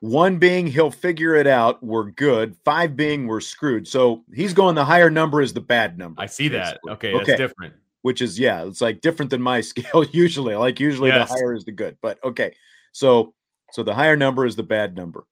[0.00, 2.56] one being he'll figure it out, we're good.
[2.64, 3.86] Five being we're screwed.
[3.86, 6.20] So he's going the higher number is the bad number.
[6.20, 6.78] I see that.
[6.88, 7.24] Okay, okay.
[7.24, 7.74] that's different.
[8.02, 10.54] Which is yeah, it's like different than my scale usually.
[10.54, 11.28] Like usually yes.
[11.28, 11.96] the higher is the good.
[12.00, 12.54] But okay.
[12.92, 13.34] So
[13.72, 15.24] so the higher number is the bad number.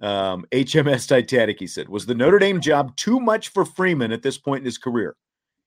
[0.00, 4.22] Um, HMS Titanic, he said, was the Notre Dame job too much for Freeman at
[4.22, 5.16] this point in his career?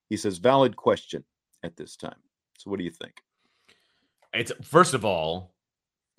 [0.09, 1.23] He says, valid question
[1.63, 2.17] at this time.
[2.57, 3.13] So, what do you think?
[4.33, 5.53] It's first of all,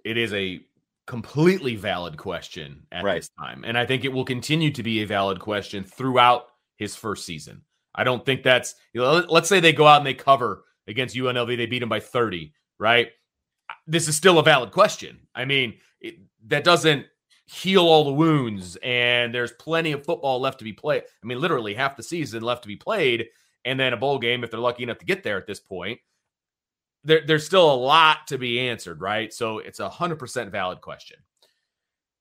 [0.05, 0.61] it is a
[1.07, 3.16] completely valid question at right.
[3.16, 3.64] this time.
[3.64, 7.62] And I think it will continue to be a valid question throughout his first season.
[7.95, 11.16] I don't think that's, you know, let's say they go out and they cover against
[11.16, 13.09] UNLV, they beat them by 30, right?
[13.87, 15.19] This is still a valid question.
[15.35, 16.16] I mean, it,
[16.49, 17.07] that doesn't
[17.47, 21.03] heal all the wounds, and there's plenty of football left to be played.
[21.03, 23.27] I mean, literally half the season left to be played
[23.64, 25.99] and then a bowl game if they're lucky enough to get there at this point.
[27.07, 29.33] There, there's still a lot to be answered, right?
[29.33, 31.19] So it's a hundred percent valid question.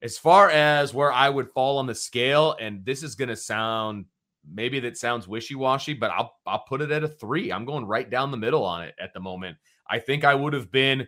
[0.02, 3.36] As far as where I would fall on the scale, and this is going to
[3.36, 4.06] sound
[4.54, 7.52] maybe that sounds wishy-washy, but I'll I'll put it at a three.
[7.52, 9.58] I'm going right down the middle on it at the moment.
[9.89, 11.08] I think I would have been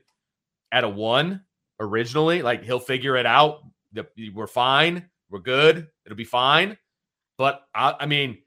[0.72, 1.44] at a one
[1.80, 2.42] originally.
[2.42, 3.60] Like he'll figure it out.
[4.34, 5.08] We're fine.
[5.30, 5.88] We're good.
[6.06, 6.78] It'll be fine.
[7.38, 8.40] But I, I mean,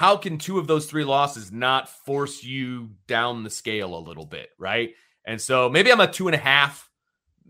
[0.00, 4.24] how can two of those three losses not force you down the scale a little
[4.24, 4.94] bit, right?
[5.26, 6.88] And so maybe I'm a two and a half,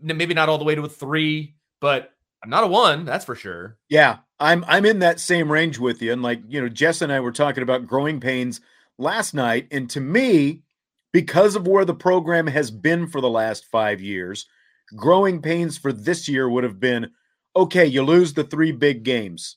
[0.03, 3.37] maybe not all the way to a three, but I'm not a one, that's for
[3.37, 3.79] sure.
[3.89, 6.13] Yeah, I'm I'm in that same range with you.
[6.13, 8.61] And like, you know, Jess and I were talking about growing pains
[8.99, 9.69] last night.
[9.71, 10.65] And to me,
[11.13, 14.47] because of where the program has been for the last five years,
[14.97, 17.13] growing pains for this year would have been
[17.55, 19.57] okay, you lose the three big games.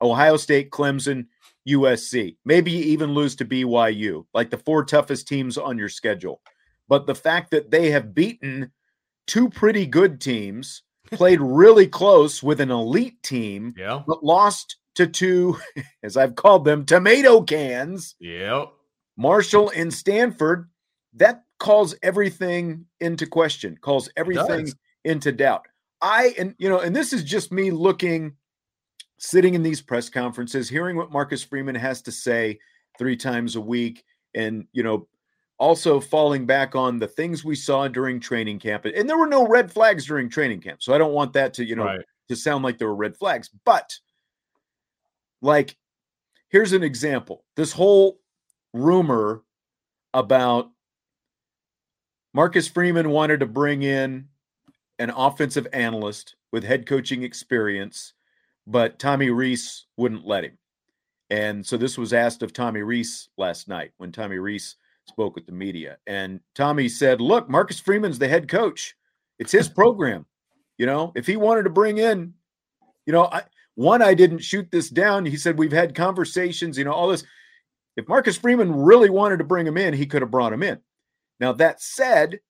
[0.00, 1.26] Ohio State, Clemson,
[1.68, 2.36] USC.
[2.44, 6.40] Maybe even lose to BYU, like the four toughest teams on your schedule.
[6.88, 8.70] But the fact that they have beaten
[9.26, 14.02] two pretty good teams, played really close with an elite team, yeah.
[14.06, 15.58] but lost to two,
[16.02, 18.14] as I've called them, tomato cans.
[18.20, 18.72] Yep.
[19.16, 20.70] Marshall and Stanford,
[21.14, 24.72] that calls everything into question, calls everything
[25.04, 25.66] into doubt.
[26.00, 28.36] I and you know, and this is just me looking
[29.22, 32.58] sitting in these press conferences, hearing what Marcus Freeman has to say
[32.98, 34.04] three times a week,
[34.34, 35.06] and you know,
[35.58, 38.84] also falling back on the things we saw during training camp.
[38.84, 41.64] And there were no red flags during training camp, so I don't want that to
[41.64, 42.04] you know right.
[42.28, 43.48] to sound like there were red flags.
[43.64, 43.96] But
[45.40, 45.76] like,
[46.48, 48.18] here's an example: this whole
[48.74, 49.44] rumor
[50.12, 50.68] about
[52.34, 54.26] Marcus Freeman wanted to bring in
[54.98, 58.14] an offensive analyst with head coaching experience
[58.66, 60.58] but Tommy Rees wouldn't let him.
[61.30, 65.46] And so this was asked of Tommy Rees last night when Tommy Rees spoke with
[65.46, 65.96] the media.
[66.06, 68.94] And Tommy said, Look, Marcus Freeman's the head coach.
[69.38, 70.26] It's his program.
[70.78, 72.34] You know, if he wanted to bring in,
[73.06, 73.42] you know, I,
[73.74, 75.24] one, I didn't shoot this down.
[75.24, 77.24] He said, We've had conversations, you know, all this.
[77.96, 80.78] If Marcus Freeman really wanted to bring him in, he could have brought him in.
[81.40, 82.40] Now, that said,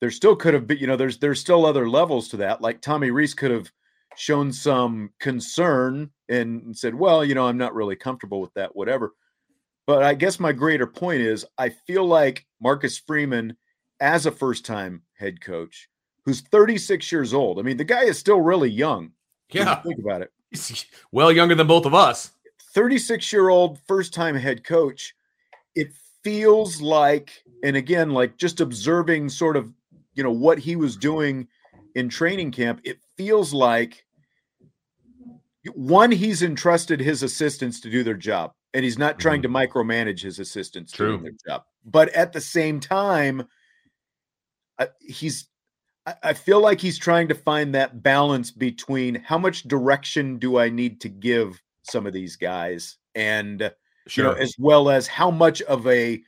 [0.00, 2.60] there still could have been, you know, there's there's still other levels to that.
[2.60, 3.70] Like Tommy Rees could have
[4.16, 9.14] shown some concern and said, well, you know, I'm not really comfortable with that, whatever.
[9.86, 13.56] But I guess my greater point is I feel like Marcus Freeman,
[14.00, 15.88] as a first time head coach,
[16.24, 19.12] who's 36 years old, I mean, the guy is still really young.
[19.50, 19.76] Yeah.
[19.82, 20.32] Think about it.
[20.50, 22.30] He's well younger than both of us.
[22.72, 25.14] 36 year old first time head coach.
[25.74, 29.72] It feels like, and again, like just observing sort of,
[30.14, 31.46] you know, what he was doing
[31.94, 34.03] in training camp, it feels like
[35.72, 39.54] one, he's entrusted his assistants to do their job and he's not trying mm-hmm.
[39.54, 41.18] to micromanage his assistants True.
[41.18, 41.62] doing their job.
[41.84, 43.46] But at the same time,
[44.78, 45.48] uh, he's
[46.22, 50.68] I, feel like he's trying to find that balance between how much direction do I
[50.68, 53.72] need to give some of these guys, and
[54.06, 54.24] sure.
[54.24, 56.22] you know, as well as how much of a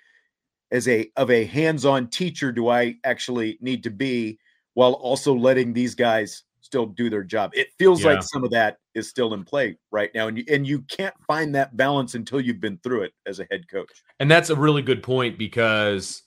[0.70, 4.38] as a of a hands-on teacher do I actually need to be
[4.72, 7.50] while also letting these guys still do their job.
[7.54, 8.12] It feels yeah.
[8.12, 11.14] like some of that is still in play right now, and you, and you can't
[11.26, 14.02] find that balance until you've been through it as a head coach.
[14.18, 16.22] And that's a really good point because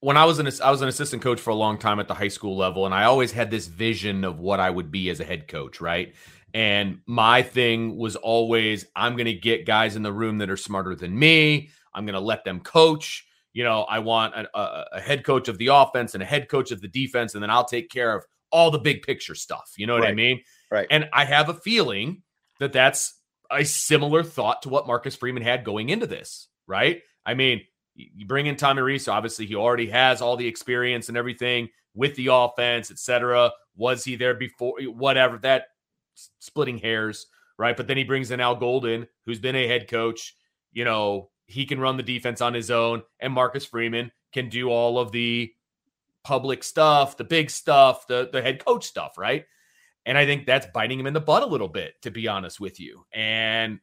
[0.00, 2.14] when I was an I was an assistant coach for a long time at the
[2.14, 5.20] high school level, and I always had this vision of what I would be as
[5.20, 6.14] a head coach, right?
[6.52, 10.56] And my thing was always, I'm going to get guys in the room that are
[10.56, 11.70] smarter than me.
[11.94, 13.26] I'm going to let them coach.
[13.52, 16.48] You know, I want a, a, a, head coach of the offense and a head
[16.48, 19.72] coach of the defense, and then I'll take care of all the big picture stuff.
[19.76, 20.10] You know what right.
[20.10, 20.42] I mean?
[20.70, 20.86] Right.
[20.90, 22.22] And I have a feeling
[22.58, 23.14] that that's
[23.50, 27.02] a similar thought to what Marcus Freeman had going into this, right?
[27.26, 27.62] I mean,
[27.94, 32.14] you bring in Tommy Rees, obviously he already has all the experience and everything with
[32.14, 33.50] the offense, etc.
[33.76, 34.80] Was he there before?
[34.82, 35.64] Whatever that
[36.38, 37.26] splitting hairs,
[37.58, 37.76] right?
[37.76, 40.36] But then he brings in Al Golden, who's been a head coach.
[40.72, 44.70] You know, he can run the defense on his own, and Marcus Freeman can do
[44.70, 45.52] all of the
[46.24, 49.44] public stuff, the big stuff, the the head coach stuff, right?
[50.06, 52.58] And I think that's biting him in the butt a little bit, to be honest
[52.58, 53.04] with you.
[53.12, 53.80] And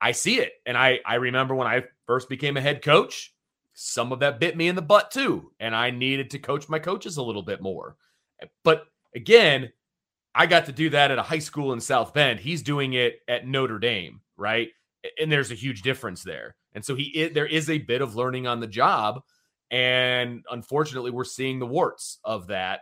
[0.00, 0.52] I see it.
[0.66, 3.34] And I I remember when I first became a head coach,
[3.74, 5.52] some of that bit me in the butt too.
[5.60, 7.96] And I needed to coach my coaches a little bit more.
[8.64, 9.72] But again,
[10.34, 12.40] I got to do that at a high school in South Bend.
[12.40, 14.68] He's doing it at Notre Dame, right?
[15.20, 16.56] And there's a huge difference there.
[16.74, 19.22] And so he there is a bit of learning on the job
[19.70, 22.80] and unfortunately we're seeing the warts of that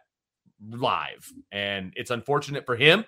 [0.71, 1.31] live.
[1.53, 3.05] And it's unfortunate for him,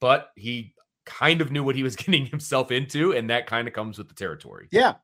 [0.00, 3.74] but he kind of knew what he was getting himself into and that kind of
[3.74, 4.68] comes with the territory.
[4.70, 4.94] Yeah.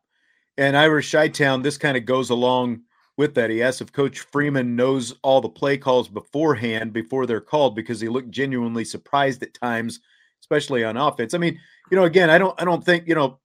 [0.59, 2.81] And Irish Chi-Town, this kind of goes along
[3.17, 3.51] with that.
[3.51, 8.01] He asked if Coach Freeman knows all the play calls beforehand before they're called because
[8.01, 10.01] he looked genuinely surprised at times,
[10.41, 11.35] especially on offense.
[11.35, 11.59] I mean,
[11.91, 13.39] you know, again, I don't I don't think, you know,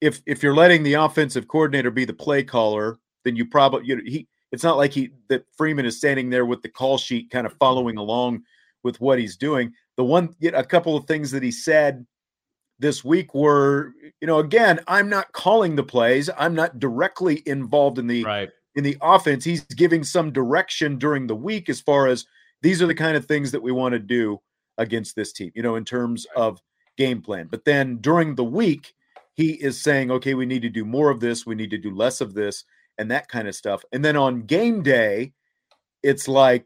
[0.00, 3.96] if if you're letting the offensive coordinator be the play caller, then you probably you
[3.96, 7.30] know he it's not like he that Freeman is standing there with the call sheet
[7.30, 8.42] kind of following along
[8.82, 9.72] with what he's doing.
[9.96, 12.06] The one a couple of things that he said
[12.78, 16.28] this week were, you know, again, I'm not calling the plays.
[16.36, 21.26] I'm not directly involved in the right in the offense, he's giving some direction during
[21.26, 22.24] the week as far as
[22.62, 24.40] these are the kind of things that we want to do
[24.78, 26.60] against this team, you know, in terms of
[26.96, 27.48] game plan.
[27.50, 28.94] But then during the week,
[29.34, 31.94] he is saying, okay, we need to do more of this, we need to do
[31.94, 32.64] less of this,
[33.02, 33.84] and that kind of stuff.
[33.92, 35.34] And then on game day,
[36.02, 36.64] it's like,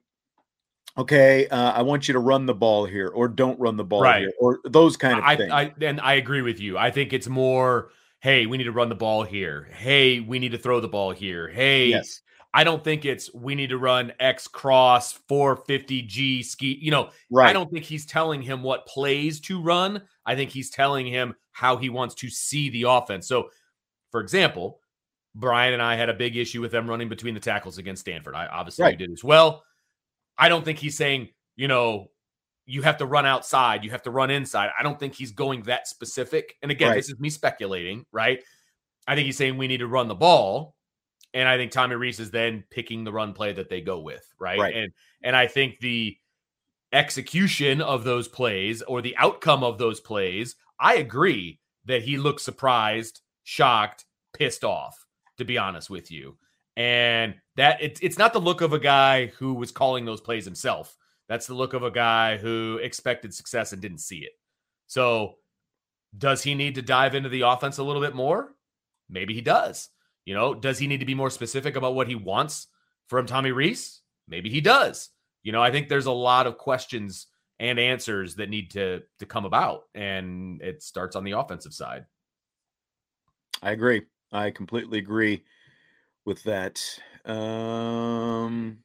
[0.96, 4.02] okay, uh, I want you to run the ball here, or don't run the ball
[4.02, 4.20] right.
[4.20, 5.52] here, or those kind of I, things.
[5.52, 6.78] I, and I agree with you.
[6.78, 9.68] I think it's more hey, we need to run the ball here.
[9.72, 11.48] Hey, we need to throw the ball here.
[11.48, 12.22] Hey, yes.
[12.52, 16.78] I don't think it's we need to run X cross 450 G ski.
[16.80, 17.48] You know, right.
[17.48, 20.02] I don't think he's telling him what plays to run.
[20.24, 23.28] I think he's telling him how he wants to see the offense.
[23.28, 23.50] So,
[24.10, 24.80] for example,
[25.38, 28.34] Brian and I had a big issue with them running between the tackles against Stanford.
[28.34, 28.98] I obviously right.
[28.98, 29.62] did as well.
[30.38, 32.10] I don't think he's saying, you know,
[32.64, 34.70] you have to run outside, you have to run inside.
[34.78, 36.56] I don't think he's going that specific.
[36.62, 36.96] And again, right.
[36.96, 38.42] this is me speculating, right?
[39.06, 40.74] I think he's saying we need to run the ball.
[41.34, 44.26] And I think Tommy Rees is then picking the run play that they go with,
[44.40, 44.58] right?
[44.58, 44.74] right.
[44.74, 46.16] And and I think the
[46.92, 52.42] execution of those plays or the outcome of those plays, I agree that he looks
[52.42, 55.05] surprised, shocked, pissed off,
[55.38, 56.36] to be honest with you.
[56.76, 60.44] And that it, it's not the look of a guy who was calling those plays
[60.44, 60.96] himself.
[61.28, 64.32] That's the look of a guy who expected success and didn't see it.
[64.86, 65.36] So,
[66.16, 68.54] does he need to dive into the offense a little bit more?
[69.08, 69.88] Maybe he does.
[70.24, 72.68] You know, does he need to be more specific about what he wants
[73.08, 74.00] from Tommy Rees?
[74.28, 75.10] Maybe he does.
[75.42, 77.26] You know, I think there's a lot of questions
[77.58, 82.04] and answers that need to to come about and it starts on the offensive side.
[83.62, 84.02] I agree.
[84.36, 85.42] I completely agree
[86.24, 86.82] with that.
[87.24, 88.78] Um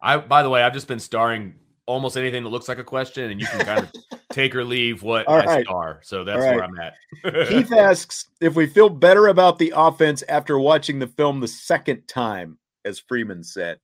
[0.00, 1.54] I by the way, I've just been starring
[1.86, 3.90] almost anything that looks like a question, and you can kind of
[4.30, 5.66] take or leave what All I right.
[5.66, 6.00] star.
[6.04, 6.54] So that's right.
[6.54, 7.48] where I'm at.
[7.48, 12.06] Keith asks if we feel better about the offense after watching the film the second
[12.06, 13.78] time, as Freeman said.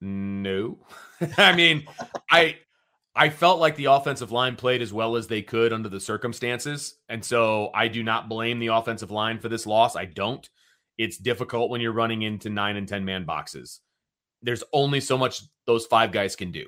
[0.00, 0.78] No.
[1.38, 1.86] I mean,
[2.30, 2.56] I
[3.18, 6.96] I felt like the offensive line played as well as they could under the circumstances.
[7.08, 9.96] And so I do not blame the offensive line for this loss.
[9.96, 10.46] I don't.
[10.98, 13.80] It's difficult when you're running into 9 and 10 man boxes.
[14.42, 16.66] There's only so much those five guys can do.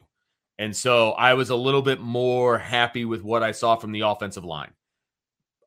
[0.58, 4.00] And so I was a little bit more happy with what I saw from the
[4.00, 4.72] offensive line.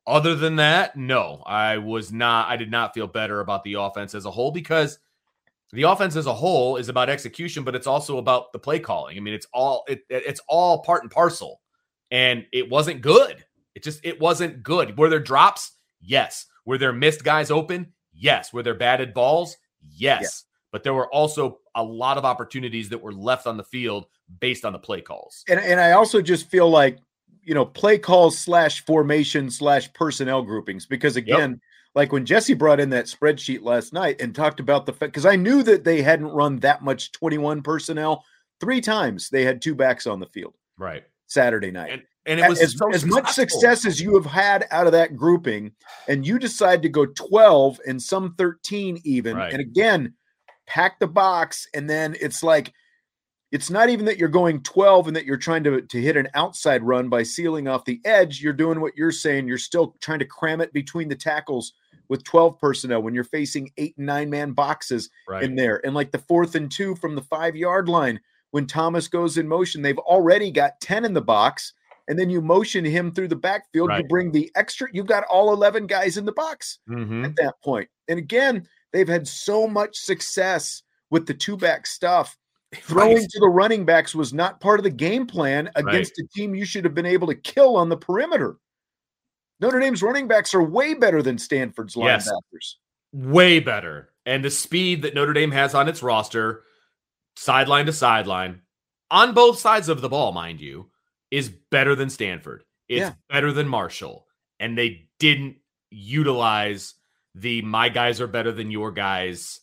[0.07, 4.15] Other than that, no, I was not I did not feel better about the offense
[4.15, 4.97] as a whole because
[5.74, 9.17] the offense as a whole is about execution, but it's also about the play calling.
[9.17, 11.61] I mean, it's all it, it's all part and parcel,
[12.09, 13.45] and it wasn't good.
[13.76, 14.97] It just it wasn't good.
[14.97, 15.72] Were there drops?
[16.01, 16.45] Yes.
[16.65, 17.93] Were there missed guys open?
[18.13, 18.51] Yes.
[18.51, 19.57] Were there batted balls?
[19.82, 20.43] Yes.
[20.72, 24.05] But there were also a lot of opportunities that were left on the field
[24.39, 25.43] based on the play calls.
[25.47, 26.99] And and I also just feel like
[27.43, 31.61] you know play calls slash formation slash personnel groupings because again,
[31.95, 35.25] like when Jesse brought in that spreadsheet last night and talked about the fact because
[35.25, 38.23] I knew that they hadn't run that much twenty one personnel
[38.59, 39.29] three times.
[39.29, 41.03] They had two backs on the field Right.
[41.27, 41.91] Saturday night.
[41.91, 44.91] And and it was as, so as much success as you have had out of
[44.91, 45.71] that grouping,
[46.07, 49.37] and you decide to go 12 and some 13 even.
[49.37, 49.51] Right.
[49.51, 50.13] And again,
[50.67, 52.73] pack the box, and then it's like
[53.51, 56.29] it's not even that you're going 12 and that you're trying to, to hit an
[56.35, 58.39] outside run by sealing off the edge.
[58.39, 59.47] You're doing what you're saying.
[59.47, 61.73] You're still trying to cram it between the tackles
[62.12, 65.43] with 12 personnel when you're facing eight and nine man boxes right.
[65.43, 65.80] in there.
[65.86, 68.20] And like the fourth and two from the five yard line,
[68.51, 71.72] when Thomas goes in motion, they've already got 10 in the box.
[72.09, 73.91] And then you motion him through the backfield.
[73.91, 74.09] You Right.
[74.09, 77.24] bring the extra, you've got all 11 guys in the box Mhm.
[77.24, 77.88] at that point.
[78.09, 82.38] And again, they've had so much success with the two back stuff.
[82.76, 83.30] Throwing Right.
[83.30, 86.66] to the running backs was not part of the game plan against a team you
[86.66, 88.57] should have been able to kill on the perimeter.
[89.62, 92.30] Notre Dame's running backs are way better than Stanford's Yes.
[92.30, 92.76] linebackers.
[93.14, 94.14] way better.
[94.26, 96.64] And the speed that Notre Dame has on its roster,
[97.36, 98.62] sideline to sideline,
[99.09, 100.89] on both sides of the ball, mind you,
[101.30, 102.64] is better than Stanford.
[102.88, 103.14] It's Yeah.
[103.30, 104.28] better than Marshall.
[104.59, 105.57] And they didn't
[105.89, 106.95] utilize
[107.36, 109.59] the my guys are better than your guys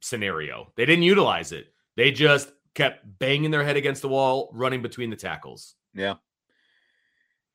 [0.00, 0.72] scenario.
[0.76, 1.72] They didn't utilize it.
[1.96, 5.74] They just kept banging their head against the wall, running between the tackles.
[5.94, 6.14] Yeah.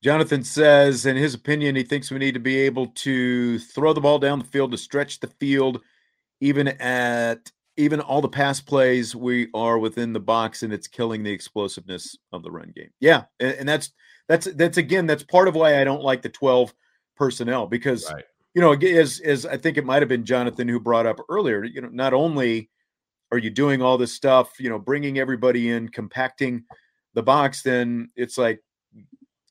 [0.03, 4.01] Jonathan says, in his opinion, he thinks we need to be able to throw the
[4.01, 5.81] ball down the field to stretch the field,
[6.39, 11.23] even at even all the pass plays we are within the box, and it's killing
[11.23, 12.89] the explosiveness of the run game.
[12.99, 13.91] Yeah, and, and that's
[14.27, 16.73] that's that's again that's part of why I don't like the twelve
[17.15, 18.23] personnel because Right.
[18.53, 21.63] you know as as I think it might have been Jonathan who brought up earlier.
[21.63, 22.69] You know, not only
[23.31, 26.63] are you doing all this stuff, you know, bringing everybody in, compacting
[27.13, 28.61] the box, then it's like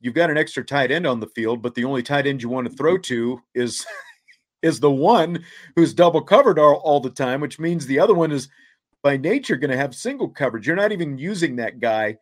[0.00, 2.48] you've got an extra tight end on the field, but the only tight end you
[2.48, 3.02] want to throw mm-hmm.
[3.02, 3.86] to is
[4.62, 5.44] is the one
[5.74, 8.48] who's double covered all, all the time, which means the other one is
[9.02, 10.66] by nature going to have single coverage.
[10.66, 12.18] You're not even using that guy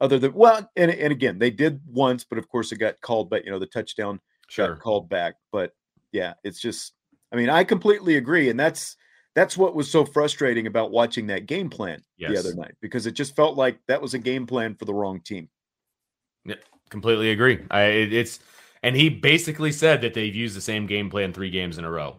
[0.00, 3.28] other than well, and, and again, they did once, but of course it got called
[3.30, 4.68] back, you know, the touchdown Sure.
[4.68, 5.36] got called back.
[5.52, 5.72] But
[6.12, 6.94] yeah, it's just
[7.32, 8.50] I mean, I completely agree.
[8.50, 8.96] And that's
[9.34, 13.12] that's what was so frustrating about watching that game plan the other night, because it
[13.12, 15.48] just felt like that was a game plan for the wrong team.
[16.90, 17.60] Completely agree.
[17.70, 18.40] I it, it's
[18.82, 21.90] and he basically said that they've used the same game plan three games in a
[21.90, 22.16] row.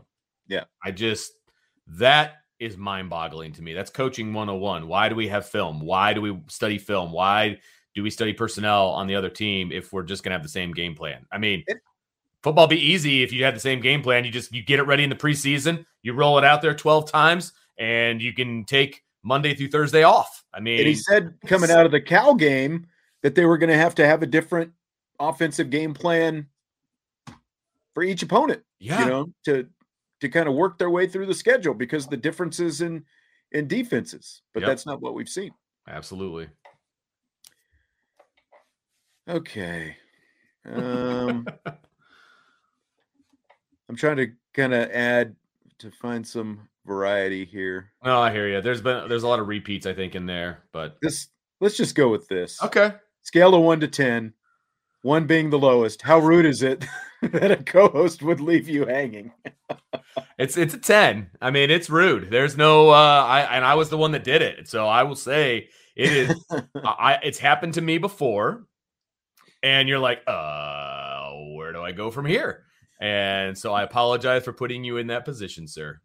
[0.48, 0.64] Yeah.
[0.84, 1.34] I just
[1.88, 3.74] that is mind-boggling to me.
[3.74, 4.88] That's coaching 101.
[4.88, 5.82] Why do we have film?
[5.82, 7.12] Why do we study film?
[7.12, 7.58] Why
[7.96, 10.50] do we study personnel on the other team if we're just going to have the
[10.50, 11.26] same game plan?
[11.32, 11.80] I mean, It-
[12.44, 14.26] football be easy if you had the same game plan.
[14.26, 17.12] You just you get it ready in the preseason, you roll it out there 12
[17.12, 20.44] times and you can take Monday through Thursday off.
[20.54, 22.86] I mean, And he said coming out of the Cal game
[23.24, 24.72] that they were going to have to have a different
[25.20, 26.48] offensive game plan
[27.94, 28.64] for each opponent.
[28.80, 29.00] yeah.
[29.04, 29.68] You know, to
[30.22, 33.06] to kind of work their way through the schedule because the differences in
[33.52, 34.42] in defenses.
[34.54, 34.68] But Yep.
[34.70, 35.52] that's not what we've seen.
[35.88, 36.48] Absolutely.
[39.30, 39.96] Okay.
[40.66, 41.48] Um,
[43.90, 45.36] I'm trying to kind of add
[45.80, 47.92] to find some variety here.
[48.04, 48.62] No, I hear you.
[48.62, 51.28] There's been there's a lot of repeats I think in there, but This
[51.60, 52.62] let's just go with this.
[52.64, 52.94] okay.
[53.24, 54.34] Scale of one to ten,
[55.04, 56.02] one being the lowest.
[56.02, 56.86] How rude is it
[57.22, 59.32] that a co-host would leave you hanging?
[60.38, 61.30] It's it's a 10.
[61.40, 62.32] I mean, it's rude.
[62.32, 62.94] There's no uh
[63.28, 64.68] I and I was the one that did it.
[64.68, 66.46] So I will say it is
[66.76, 68.66] I it's happened to me before.
[69.64, 72.66] And you're like, "Uh, where do I go from here?"
[73.00, 76.02] And so I apologize for putting you in that position, sir.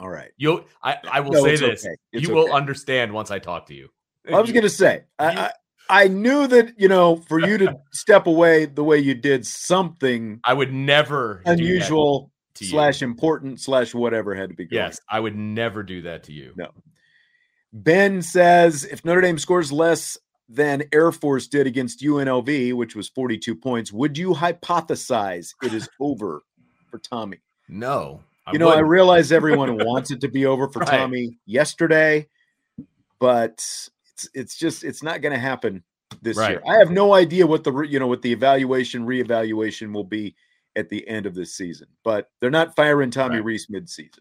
[0.00, 0.32] All right.
[0.36, 1.84] You'll I I will No, say this.
[1.86, 1.96] okay.
[2.12, 3.88] You will understand once I talk to you.
[4.30, 5.50] I was going to say, I, I,
[5.88, 10.40] I knew that you know for you to step away the way you did, something
[10.44, 14.82] I would never unusual slash important slash whatever had to be going.
[14.84, 16.52] Yes, I would never do that to you.
[16.56, 16.68] No.
[17.72, 20.18] Ben says if Notre Dame scores less
[20.48, 25.88] than Air Force did against UNLV, which was 42 points, would you hypothesize it is
[26.00, 26.42] over
[26.90, 27.38] for Tommy?
[27.68, 28.20] No.
[28.52, 28.88] you know, I wouldn't.
[28.88, 30.90] realize everyone wants it to be over for Right.
[30.90, 32.28] Tommy yesterday,
[33.18, 33.64] but
[34.24, 35.82] it's it's just it's not going to happen
[36.20, 36.50] this Right.
[36.50, 36.62] year.
[36.66, 40.34] I have no idea what the you know what the evaluation reevaluation will be
[40.76, 43.44] at the end of this season, but they're not firing Tommy Right.
[43.44, 44.18] Rees midseason.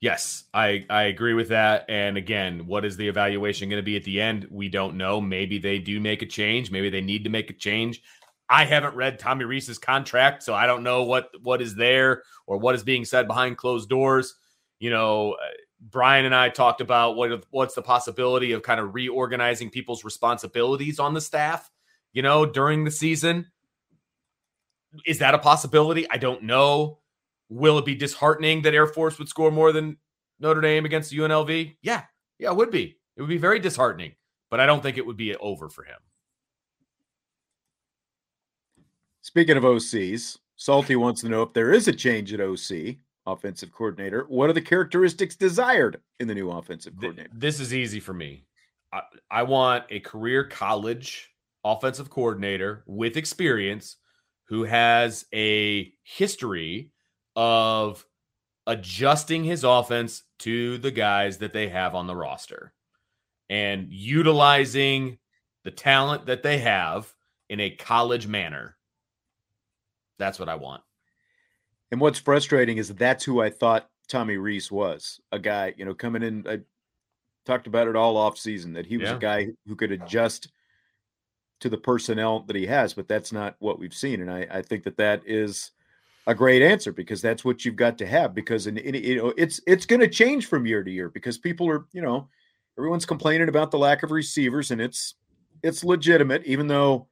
[0.00, 1.86] Yes, I I agree with that.
[1.88, 4.46] And again, what is the evaluation going to be at the end?
[4.50, 5.20] We don't know.
[5.20, 6.70] Maybe they do make a change.
[6.70, 8.02] Maybe they need to make a change.
[8.50, 12.58] I haven't read Tommy Rees's contract, so I don't know what what is there or
[12.58, 14.34] what is being said behind closed doors.
[14.78, 15.46] You know, uh,
[15.90, 20.98] Brian and I talked about what what's the possibility of kind of reorganizing people's responsibilities
[20.98, 21.70] on the staff.
[22.12, 23.46] You know, during the season,
[25.06, 26.08] is that a possibility?
[26.10, 27.00] I don't know.
[27.50, 29.98] Will it be disheartening that Air Force would score more than
[30.40, 31.76] Notre Dame against UNLV?
[31.82, 32.02] Yeah,
[32.38, 32.96] yeah, it would be.
[33.16, 34.12] It would be very disheartening,
[34.50, 35.98] but I don't think it would be over for him.
[39.20, 42.96] Speaking of OCs, Salty wants to know if there is a change at OC,
[43.26, 44.26] offensive coordinator.
[44.28, 47.30] What are the characteristics desired in the new offensive coordinator?
[47.34, 48.44] This is easy for me.
[48.92, 51.30] I, I want a career college
[51.64, 53.96] offensive coordinator with experience
[54.48, 56.90] who has a history
[57.34, 58.04] of
[58.66, 62.72] adjusting his offense to the guys that they have on the roster
[63.48, 65.18] and utilizing
[65.64, 67.12] the talent that they have
[67.48, 68.76] in a college manner.
[70.18, 70.82] That's what I want.
[71.94, 75.94] And what's frustrating is that's who I thought Tommy Rees was a guy, you know,
[75.94, 76.44] coming in.
[76.44, 76.58] I
[77.46, 79.14] talked about it all off season that he was Yeah.
[79.14, 80.48] a guy who could adjust
[81.60, 84.22] to the personnel that he has, but that's not what we've seen.
[84.22, 85.70] And I, I think that that is
[86.26, 88.34] a great answer because that's what you've got to have.
[88.34, 91.38] Because in, in you know it's it's going to change from year to year because
[91.38, 92.28] people are you know
[92.76, 95.14] everyone's complaining about the lack of receivers and it's
[95.62, 96.44] it's legitimate.
[96.44, 97.06] Even though,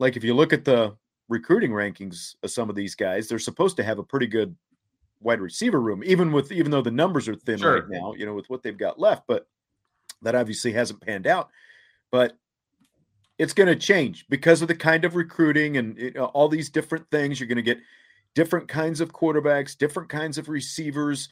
[0.00, 0.96] like if you look at the
[1.28, 4.54] recruiting rankings of some of these guys, they're supposed to have a pretty good
[5.20, 7.80] wide receiver room, even with even though the numbers are thin Sure.
[7.80, 9.26] right now, you know, with what they've got left.
[9.26, 9.48] But
[10.22, 11.50] that obviously hasn't panned out.
[12.10, 12.36] But
[13.38, 17.10] it's going to change because of the kind of recruiting and know, all these different
[17.10, 17.38] things.
[17.40, 17.78] You're going to get
[18.34, 21.28] different kinds of quarterbacks, different kinds of receivers.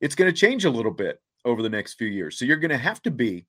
[0.00, 2.38] It's going to change a little bit over the next few years.
[2.38, 3.46] So you're going to have to be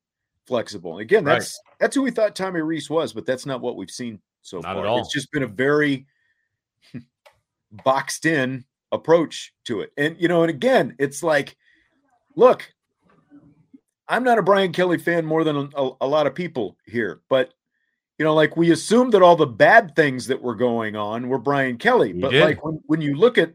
[0.47, 0.93] flexible.
[0.93, 1.35] And again, Right.
[1.39, 4.57] that's that's who we thought Tommy Rees was, but that's not what we've seen so
[4.57, 4.77] Not far.
[4.77, 4.99] at all.
[4.99, 6.05] It's just been a very
[7.83, 9.91] boxed in approach to it.
[9.97, 11.57] And you know, and again, it's like,
[12.35, 12.71] look,
[14.07, 17.53] I'm not a Brian Kelly fan more than a, a lot of people here, but
[18.19, 21.39] you know, like we assumed that all the bad things that were going on were
[21.39, 22.13] Brian Kelly.
[22.13, 22.43] We but did.
[22.43, 23.53] like when, when you look at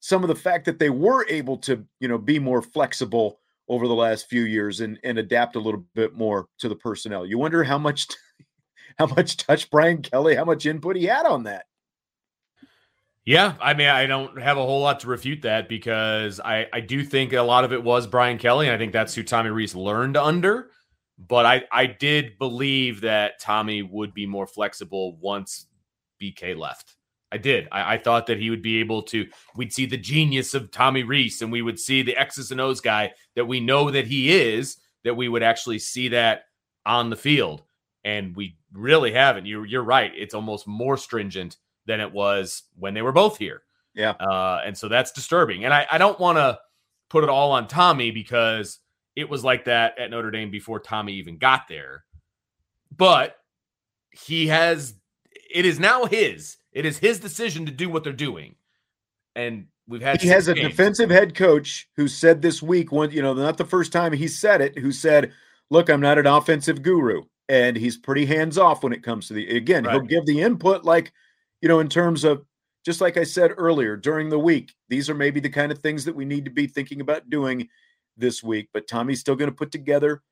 [0.00, 3.88] some of the fact that they were able to, you know, be more flexible over
[3.88, 7.38] the last few years and, and adapt a little bit more to the personnel, you
[7.38, 8.06] wonder how much
[8.98, 11.66] how much touch Brian Kelly, how much input he had on that.
[13.24, 16.78] Yeah, I mean, I don't have a whole lot to refute that because I, I
[16.78, 19.50] do think a lot of it was Brian Kelly, and I think that's who Tommy
[19.50, 20.70] Rees learned under.
[21.18, 25.66] But I, I did believe that Tommy would be more flexible once
[26.22, 26.94] BK left.
[27.32, 27.66] I did.
[27.72, 29.26] I, I thought that he would be able to.
[29.56, 32.80] We'd see the genius of Tommy Rees, and we would see the X's and O's
[32.80, 34.76] guy that we know that he is.
[35.02, 36.44] That we would actually see that
[36.84, 37.62] on the field,
[38.06, 39.44] and we really haven't.
[39.46, 40.12] You're you're right.
[40.16, 43.62] It's almost more stringent than it was when they were both here.
[43.94, 44.10] Yeah.
[44.10, 45.64] Uh, and so that's disturbing.
[45.64, 46.58] And I, I don't want to
[47.08, 48.78] put it all on Tommy because
[49.16, 52.04] it was like that at Notre Dame before Tommy even got there.
[52.94, 53.36] But
[54.10, 54.94] he has,
[55.52, 56.58] it is now his.
[56.72, 58.56] It is his decision to do what they're doing.
[59.34, 60.68] And we've had he has a games.
[60.68, 64.28] defensive head coach who said this week, one, you know, not the first time he
[64.28, 65.32] said it, who said,
[65.70, 67.22] Look, I'm not an offensive guru.
[67.48, 70.84] And he's pretty hands off when it comes to the again, he'll give the input
[70.84, 71.12] like,
[71.60, 72.44] you know, in terms of
[72.84, 76.04] just like I said earlier during the week, these are maybe the kind of things
[76.04, 77.68] that we need to be thinking about doing
[78.16, 78.68] this week.
[78.72, 80.22] But Tommy's still going to put together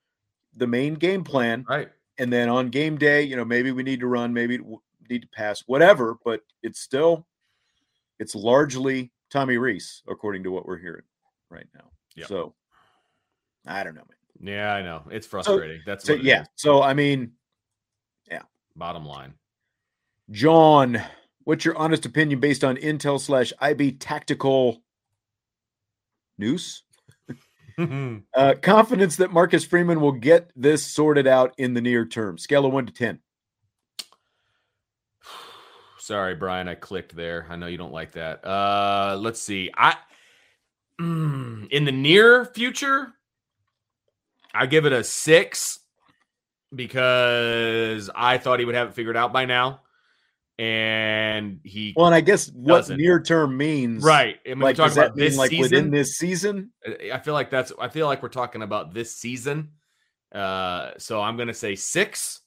[0.57, 1.65] the main game plan.
[1.69, 1.91] Right.
[2.19, 4.59] And then on game day, you know, maybe we need to run, maybe
[5.09, 6.17] need to pass, whatever.
[6.25, 7.27] But it's still,
[8.19, 11.03] it's largely Tommy Rees, according to what we're hearing
[11.51, 11.91] right now.
[12.15, 12.27] Yeah.
[12.27, 12.55] So
[13.67, 14.17] I don't know, man.
[14.41, 15.03] Yeah, I know.
[15.11, 15.81] It's frustrating.
[15.87, 16.43] That's So what it yeah.
[16.43, 16.49] is.
[16.57, 17.33] So I mean,
[18.31, 18.43] yeah.
[18.77, 19.35] Bottom line.
[20.31, 21.01] John,
[21.45, 24.83] what's your honest opinion based on Intel slash IB tactical
[26.39, 26.83] news?
[27.77, 32.39] Uh, confidence that Marcus Freeman will get this sorted out in the near term.
[32.39, 33.19] Scale of one to ten.
[35.99, 37.47] Sorry, Brian, I clicked there.
[37.51, 38.45] I know you don't like that.
[38.47, 39.73] Uh, let's see.
[39.77, 39.97] I
[41.01, 43.15] mm, in the near future,
[44.55, 45.81] I give it a six
[46.75, 49.81] because I thought he would have it figured out by now,
[50.59, 54.37] and he Well, and I guess what near term means, right.
[54.47, 55.63] I mean, Like, talking about this like season.
[55.63, 56.71] within this season?
[57.13, 57.73] I feel like that's.
[57.81, 59.71] I feel like we're talking about this season.
[60.33, 62.41] Uh, so I'm going to say six.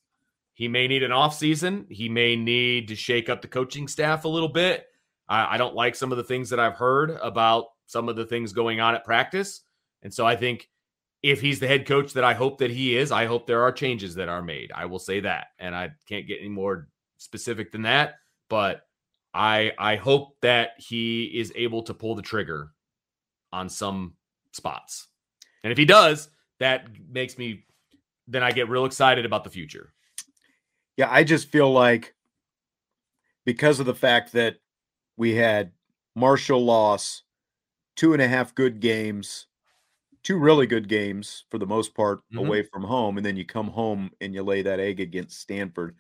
[0.53, 1.86] He may need an off season.
[1.89, 4.88] He may need to shake up the coaching staff a little bit.
[5.30, 8.26] I, I don't like some of the things that I've heard about some of the
[8.26, 9.62] things going on at practice,
[10.01, 10.70] and so I think
[11.24, 13.72] if he's the head coach that I hope that he is, I hope there are
[13.72, 14.72] changes that are made.
[14.74, 16.88] I will say that, and I can't get any more
[17.18, 18.15] specific than that.
[18.49, 18.82] But
[19.34, 22.72] I I hope that he is able to pull the trigger
[23.51, 24.15] on some
[24.51, 25.07] spots.
[25.63, 27.65] And if he does, that makes me
[28.28, 29.93] then I get real excited about the future.
[30.97, 32.13] Yeah, I just feel like
[33.45, 34.57] because of the fact that
[35.15, 35.72] we had
[36.15, 37.24] Marshall loss,
[37.95, 39.47] two and a half good games,
[40.28, 42.45] two really good games for the most part Mhm.
[42.45, 45.95] away from home, and then you come home and you lay that egg against Stanford.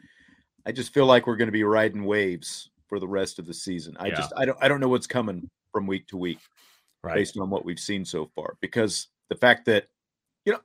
[0.65, 3.53] I just feel like we're going to be riding waves for the rest of the
[3.53, 3.95] season.
[3.97, 4.15] I Yeah.
[4.15, 6.39] just I don't I don't know what's coming from week to week
[7.03, 7.15] Right.
[7.15, 8.57] based on what we've seen so far.
[8.59, 9.87] Because the fact that
[10.43, 10.59] you know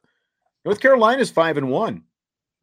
[0.65, 2.03] North Carolina's five and one,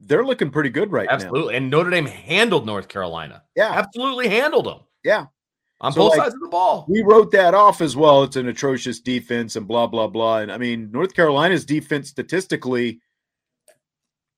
[0.02, 1.14] they're looking pretty good right now.
[1.14, 1.56] Absolutely.
[1.56, 3.45] And Notre Dame handled North Carolina.
[3.56, 5.28] Yeah, Absolutely handled them yeah.
[5.82, 6.86] On So, both like, sides of the ball.
[6.90, 8.24] We wrote that off as well.
[8.24, 10.40] It's an atrocious defense and blah blah blah.
[10.40, 13.00] And I mean, North Carolina's defense statistically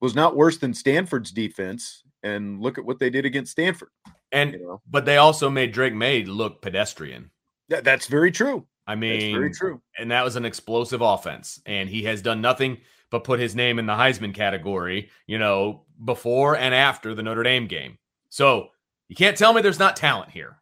[0.01, 2.03] was not worse than Stanford's defense.
[2.23, 3.89] And look at what they did against Stanford.
[4.31, 7.31] And You know, but they also made Drake Maye look pedestrian.
[7.69, 8.67] That- that's very true.
[8.87, 9.81] I That's mean, very true.
[9.97, 11.59] and that was an explosive offense.
[11.65, 12.77] And he has done nothing
[13.09, 17.43] but put his name in the Heisman category, you know, before and after the Notre
[17.43, 17.97] Dame game.
[18.29, 18.69] So
[19.07, 20.57] you can't tell me there's not talent here.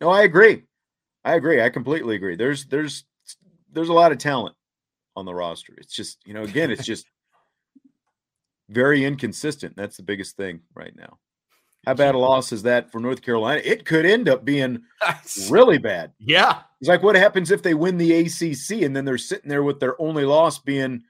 [0.00, 0.62] No, I agree.
[1.24, 1.62] I agree.
[1.62, 2.36] I completely agree.
[2.36, 3.04] There's there's
[3.72, 4.54] there's a lot of talent
[5.16, 5.74] on the roster.
[5.78, 7.06] It's just, you know, again, it's just
[8.68, 9.76] very inconsistent.
[9.76, 11.18] That's the biggest thing right now.
[11.86, 13.60] How bad a loss is that for North Carolina?
[13.64, 14.82] It could end up being
[15.50, 16.12] really bad.
[16.18, 16.62] yeah.
[16.80, 19.80] It's like what happens if they win the ACC and then they're sitting there with
[19.80, 21.02] their only loss being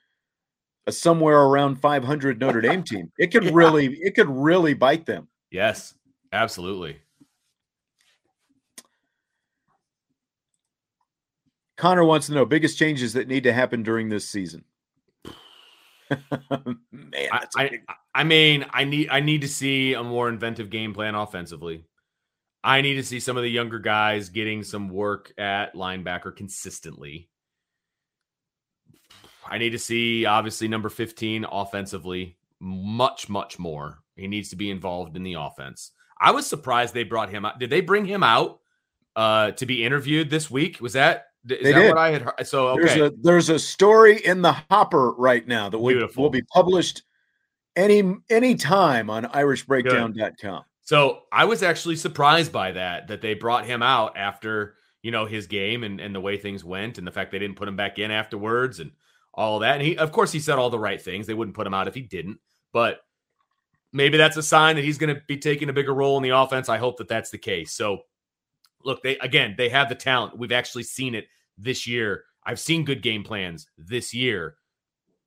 [0.86, 3.10] a somewhere around 500 Notre Dame team.
[3.18, 3.50] It could Yeah.
[3.54, 5.28] really it could really bite them.
[5.50, 5.94] Yes,
[6.32, 6.98] absolutely.
[11.76, 14.64] Connor wants to know biggest changes that need to happen during this season.
[16.10, 17.70] Man, I, I,
[18.14, 21.84] I mean, I need I need to see a more inventive game plan offensively.
[22.62, 27.28] I need to see some of the younger guys getting some work at linebacker consistently.
[29.48, 33.98] I need to see obviously number 15 offensively much much more.
[34.16, 35.92] He needs to be involved in the offense.
[36.20, 37.58] I was surprised they brought him out.
[37.58, 38.60] Did they bring him out
[39.14, 40.80] uh to be interviewed this week?
[40.80, 41.88] Was that is They that did.
[41.88, 42.46] what I had heard?
[42.46, 42.84] So okay.
[42.84, 47.02] There's a there's a story in the hopper right now that will, will be published
[47.76, 50.64] any any time on irishbreakdown.com.
[50.82, 55.26] So I was actually surprised by that, that they brought him out after, you know,
[55.26, 57.74] his game and, and the way things went and the fact they didn't put him
[57.74, 58.92] back in afterwards and
[59.34, 59.74] all that.
[59.74, 61.26] And he, of course, he said all the right things.
[61.26, 62.38] They wouldn't put him out if he didn't,
[62.72, 63.00] but
[63.92, 66.30] maybe that's a sign that he's going to be taking a bigger role in the
[66.30, 66.68] offense.
[66.68, 67.72] I hope that that's the case.
[67.72, 68.02] So
[68.86, 70.38] look, they, again, they have the talent.
[70.38, 71.26] We've actually seen it
[71.58, 72.24] this year.
[72.44, 74.56] I've seen good game plans this year.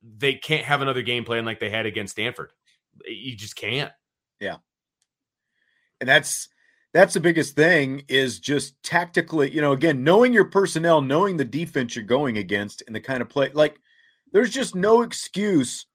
[0.02, 2.52] They can't have another game plan like they had against Stanford.
[3.06, 3.92] You just can't.
[4.40, 4.56] Yeah.
[6.00, 6.48] And that's
[6.92, 11.44] that's the biggest thing is just tactically you know again knowing your personnel knowing the
[11.44, 13.78] defense you're going against and the kind of play like
[14.32, 15.86] there's just no excuse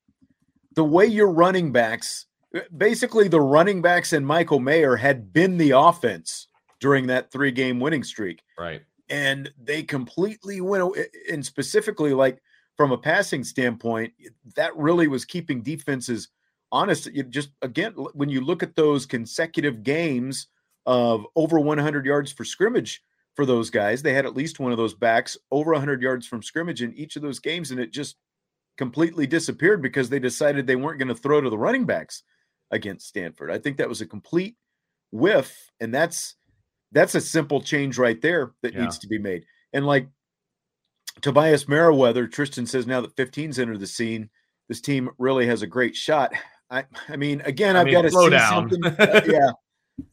[0.75, 2.27] the way your running backs
[2.77, 6.47] basically the running backs and michael mayer had been the offense
[6.85, 8.43] during that three game winning streak.
[8.59, 8.81] Right.
[9.09, 12.37] and they completely went away and specifically like
[12.77, 14.13] from a passing standpoint
[14.55, 16.29] that really was keeping defenses
[16.71, 17.07] honest.
[17.07, 20.47] You just again when you look at those consecutive games
[20.85, 23.01] of over 100 yards for scrimmage
[23.35, 26.43] for those guys they had at least one of those backs over 100 yards from
[26.43, 28.15] scrimmage in each of those games and it just
[28.77, 32.21] completely disappeared because they decided they weren't going to throw to the running backs
[32.69, 33.49] against Stanford.
[33.49, 34.55] I think that was a complete
[35.11, 36.35] whiff and that's
[36.95, 38.81] that's a simple change right there that Yeah.
[38.81, 40.07] needs to be made and like
[41.21, 44.29] Tobias Merriweather, Tristan says now that 15's entered the scene,
[44.67, 46.33] this team really has a great shot.
[46.69, 48.69] I, I mean, again, I I've mean, got to slow see down.
[48.69, 48.85] something.
[48.99, 49.51] uh, yeah,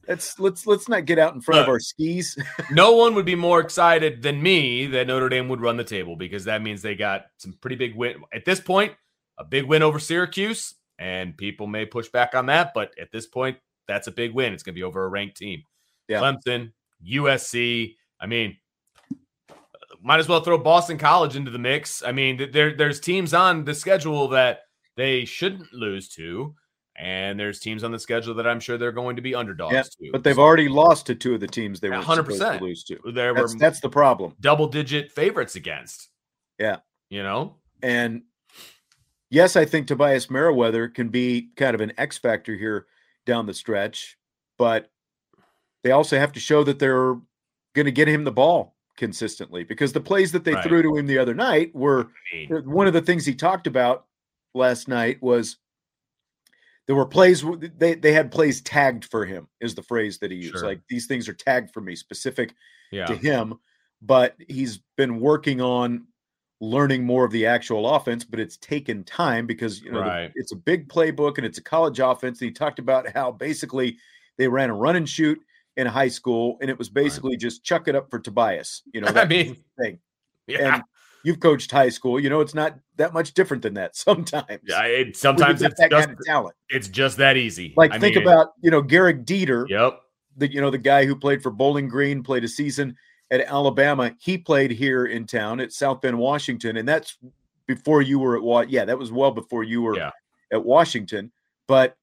[0.07, 2.37] let's let's let's not get out in front of our skis.
[2.71, 6.15] no one would be more excited than me that Notre Dame would run the table
[6.15, 8.93] because that means they got some pretty big win at this point,
[9.39, 13.27] a big win over Syracuse, and people may push back on that, but at this
[13.27, 13.57] point,
[13.89, 14.53] that's a big win.
[14.53, 15.63] It's going to be over a ranked team.
[16.13, 16.21] Yeah.
[16.21, 16.73] Clemson,
[17.05, 17.97] USC.
[18.21, 18.57] I mean,
[20.01, 22.03] might as well throw Boston College into the mix.
[22.03, 24.61] I mean, there there's teams on the schedule that
[24.97, 26.55] they shouldn't lose to,
[26.97, 29.83] and there's teams on the schedule that I'm sure they're going to be underdogs Yeah,
[29.83, 30.13] to.
[30.13, 32.05] But they've already lost to two of the teams they were 100%.
[32.17, 32.99] supposed to lose to.
[33.13, 34.35] there That's, were that's the problem.
[34.41, 36.09] double digit favorites against.
[36.59, 36.77] Yeah.
[37.09, 37.57] You know?
[37.83, 38.23] And
[39.31, 42.87] yes, I think Tobias Merriweather can be kind of an X factor here
[43.25, 44.19] down the stretch,
[44.59, 44.91] but
[45.83, 47.15] they also have to show that they're
[47.75, 50.65] going to get him the ball consistently because the plays that they Right.
[50.65, 53.67] threw to him the other night were mean, uh, one of the things he talked
[53.67, 54.07] about
[54.55, 55.57] last night was
[56.87, 57.43] there were plays
[57.79, 60.67] they they had plays tagged for him is the phrase that he used Sure.
[60.67, 62.55] like these things are tagged for me specific
[62.91, 63.07] yeah.
[63.07, 63.55] to him
[64.03, 66.07] but he's been working on
[66.61, 70.53] learning more of the actual offense but it's taken time because you know the- it's
[70.53, 73.97] a big playbook and it's a college offense and he talked about how basically
[74.37, 75.41] they ran a run and shoot
[75.77, 79.07] in high school and it was basically just chuck it up for Tobias you know
[79.11, 79.99] I that mean, thing
[80.47, 80.75] yeah.
[80.75, 80.83] and
[81.25, 84.83] you've coached high school you know it's not that much different than that sometimes yeah,
[84.85, 87.73] it, sometimes it's that just kind of talent it's just that easy.
[87.77, 90.01] like I think mean, about you know Garrick Dieter Yep.
[90.37, 92.97] the you know the guy who played for Bowling Green, played a season
[93.31, 94.15] at Alabama.
[94.21, 97.17] He played here in town at South Bend, Washington, and that's
[97.67, 98.69] before you were at what?
[98.69, 100.11] Yeah, that was well before you were Yeah.
[100.53, 101.33] at Washington.
[101.67, 101.97] But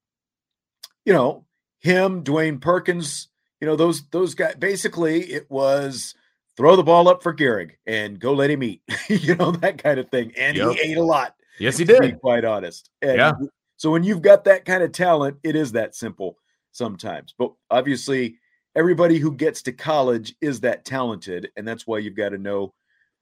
[1.05, 1.45] you know
[1.81, 3.27] him, Dwayne Perkins,
[3.61, 4.55] you know those those guys.
[4.55, 6.15] Basically, it was
[6.57, 8.81] throw the ball up for Gehrig and go let him eat.
[9.09, 10.71] you know that kind of thing, and Yep.
[10.75, 12.19] he ate a lot Yes, he to be did.
[12.19, 12.89] quite honest.
[13.01, 13.31] And Yeah.
[13.77, 16.37] So when you've got that kind of talent, it is that simple
[16.73, 17.33] sometimes.
[17.37, 18.37] But obviously,
[18.75, 22.73] everybody who gets to college is that talented, and that's why you've got to know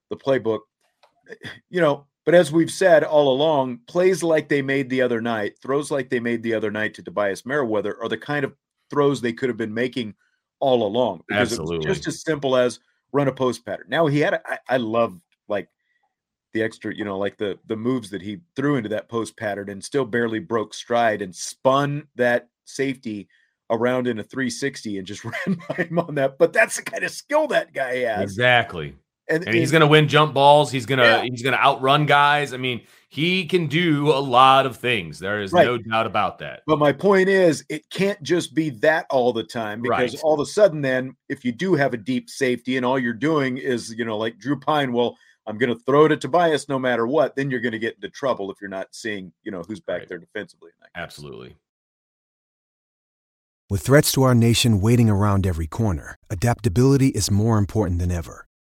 [0.10, 0.60] the playbook.
[1.70, 5.54] You know, but as we've said all along, plays like they made the other night,
[5.62, 8.54] throws like they made the other night to Tobias Merriweather are the kind of
[8.90, 10.14] throws they could have been making
[10.60, 11.24] all along.
[11.32, 11.86] Absolutely.
[11.86, 12.80] just as simple as
[13.12, 13.88] run a post pattern.
[13.90, 15.70] Now he had a, I, I love like
[16.54, 19.70] the extra, you know, like the the moves that he threw into that post pattern
[19.70, 23.28] and still barely broke stride and spun that safety
[23.70, 26.38] around in a 360 and just ran by him on that.
[26.38, 28.24] But that's the kind of skill that guy has.
[28.24, 28.96] Exactly.
[29.30, 30.72] And, And he's going to win jump balls.
[30.72, 31.22] He's going to Yeah.
[31.24, 32.54] he's going to outrun guys.
[32.54, 35.20] I mean, he can do a lot of things.
[35.20, 35.66] There is Right.
[35.66, 36.64] no doubt about that.
[36.68, 40.22] But my point is, it can't just be that all the time because Right.
[40.24, 43.14] all of a sudden, then, if you do have a deep safety and all you're
[43.14, 46.68] doing is, you know, like Drew Pyne, well, I'm going to throw it to Tobias
[46.68, 49.52] no matter what, then you're going to get into trouble if you're not seeing, you
[49.52, 50.10] know, who's back Right.
[50.10, 50.72] there defensively.
[50.72, 51.02] in that.
[51.02, 51.56] Absolutely.
[53.70, 58.47] With threats to our nation waiting around every corner, adaptability is more important than ever.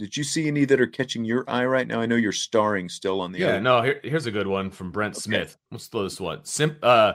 [0.00, 2.00] Did you see any that are catching your eye right now?
[2.00, 3.60] I know you're starring still on the Yeah, other.
[3.60, 5.20] no, here, here's a good one from Brent Okay.
[5.20, 5.58] Smith.
[5.70, 6.42] Let's throw this one.
[6.46, 7.12] Sim, uh,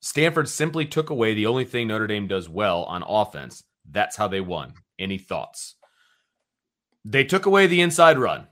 [0.00, 3.64] Stanford simply took away the only thing Notre Dame does well on offense.
[3.90, 4.74] That's how they won.
[5.00, 5.74] Any thoughts?
[7.04, 8.46] They took away the inside run,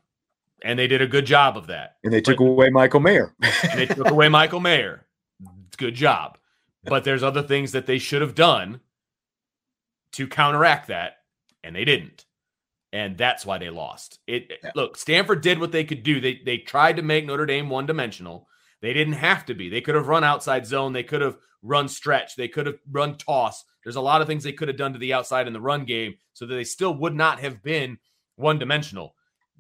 [0.64, 1.94] and they did a good job of that.
[2.02, 3.36] And they took But- away Michael Mayer.
[3.76, 5.06] they took away Michael Mayer.
[5.76, 6.38] Good job.
[6.82, 8.80] But there's other things that they should have done
[10.14, 11.18] to counteract that,
[11.62, 12.26] and they didn't.
[12.92, 14.18] And that's why they lost.
[14.26, 14.72] It Yeah.
[14.74, 16.20] look, Stanford did what they could do.
[16.20, 18.48] They they tried to make Notre Dame one dimensional.
[18.80, 19.68] They didn't have to be.
[19.68, 20.92] They could have run outside zone.
[20.92, 22.36] They could have run stretch.
[22.36, 23.64] They could have run toss.
[23.84, 25.84] There's a lot of things they could have done to the outside in the run
[25.84, 27.98] game so that they still would not have been
[28.36, 29.14] one dimensional.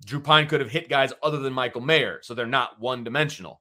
[0.04, 3.60] Drew Pyne could have hit guys other than Michael Mayer, so they're not one dimensional.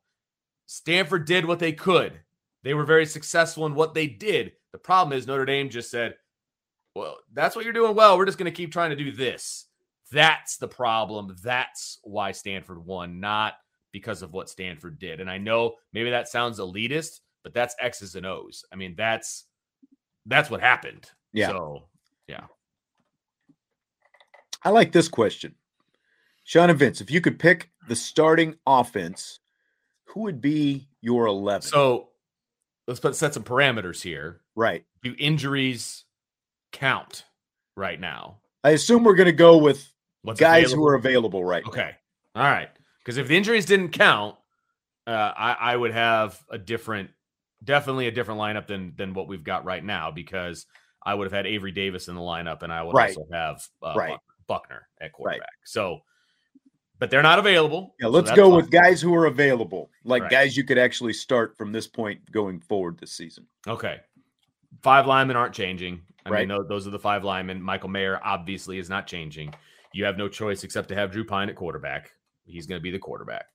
[0.66, 2.22] Stanford did what they could.
[2.64, 4.54] They were very successful in what they did.
[4.72, 6.16] The problem is Notre Dame just said,
[6.96, 8.18] well, that's what you're doing well.
[8.18, 9.66] We're just going to keep trying to do this.
[10.12, 11.36] That's the problem.
[11.44, 13.54] That's why Stanford won, not
[13.92, 15.20] because of what Stanford did.
[15.20, 18.66] And I know maybe that sounds elitist, but that's X's and O's.
[18.72, 19.46] I mean, that's
[20.26, 21.10] that's what happened.
[21.34, 21.50] Yeah.
[21.50, 21.84] So
[22.28, 22.46] yeah.
[24.64, 25.56] I like this question.
[26.44, 29.40] Sean and Vince, if you could pick the starting offense,
[30.06, 31.62] who would be your 11?
[31.62, 32.10] So
[32.88, 34.42] let's put, set some parameters here.
[34.56, 34.84] right.
[35.04, 36.04] Do injuries
[36.72, 37.26] count
[37.76, 38.38] right now?
[38.64, 39.92] I assume we're going to go with
[40.24, 40.84] What's guys available?
[40.84, 41.72] who are available right now.
[41.72, 41.92] Okay.
[42.36, 42.70] All right.
[43.00, 44.36] Because if the injuries didn't count,
[45.08, 47.10] uh, I, I would have a different,
[47.64, 50.12] definitely a different lineup than than what we've got right now.
[50.12, 50.66] Because
[51.04, 53.16] I would have had Avery Davis in the lineup, and I would Right.
[53.16, 54.18] also have uh, Right.
[54.48, 55.48] Buckner at quarterback.
[55.64, 56.00] So,
[57.00, 57.96] but they're not available.
[58.00, 58.58] Yeah, let's that's go fine.
[58.58, 60.32] with guys who are available, like Right.
[60.32, 63.48] guys you could actually start from this point going forward this season.
[63.66, 64.02] Okay.
[64.84, 66.02] Five linemen aren't changing.
[66.30, 66.48] I Right.
[66.48, 67.62] mean, tho- those are the five linemen.
[67.62, 69.54] Michael Mayer obviously is not changing.
[69.94, 72.12] You have no choice except to have Drew Pyne at quarterback.
[72.46, 73.46] He's going to be the quarterback.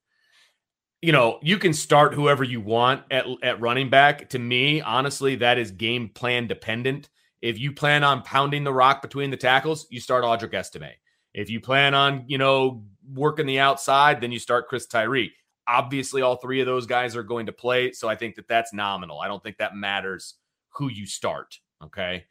[1.03, 4.31] You know, you can start whoever you want at, at running back.
[4.31, 7.11] To me, honestly, that is game plan dependent.
[7.43, 10.93] If you plan on pounding the rock between the tackles, you start Audric Estime.
[11.35, 15.33] If you plan on, you know, working the outside, then you start Chris Tyree.
[15.69, 17.93] Obviously, all three of those guys are going to play.
[17.93, 19.21] So I think that that's nominal.
[19.21, 20.35] I don't think that matters
[20.71, 21.59] who you start.
[21.83, 22.25] Okay.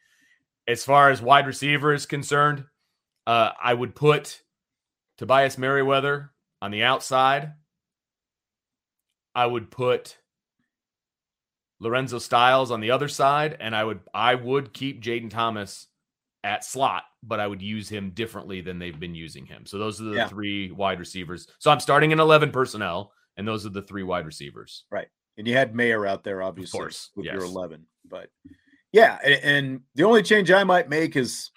[0.66, 2.64] As far as wide receiver is concerned,
[3.26, 4.42] uh, I would put
[5.18, 7.52] Tobias Merriweather on the outside.
[9.34, 10.16] I would put
[11.80, 15.88] Lorenzo Styles on the other side, and I would I would keep Jayden Thomas
[16.44, 19.66] at slot, but I would use him differently than they've been using him.
[19.66, 20.28] So those are the Yeah.
[20.28, 21.48] three wide receivers.
[21.58, 24.84] So I'm starting in 11 personnel, and those are the three wide receivers.
[24.90, 26.78] Right, and you had Mayer out there, obviously,
[27.16, 27.86] with your 11.
[28.04, 28.30] But
[28.94, 31.50] yeah, and, and the only change I might make is,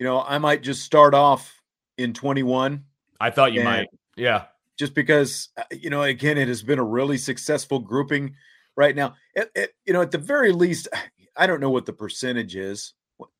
[0.00, 1.62] you know, I might just start off
[1.96, 2.82] in 21
[3.20, 3.86] I thought you might.
[4.16, 4.46] Yeah.
[4.76, 8.34] just because, uh, you know, again, it has been a really successful grouping
[8.76, 9.14] right now.
[9.36, 10.88] It, it, you know, at the very least,
[11.36, 12.92] I don't know what the percentage is.
[13.18, 13.30] What,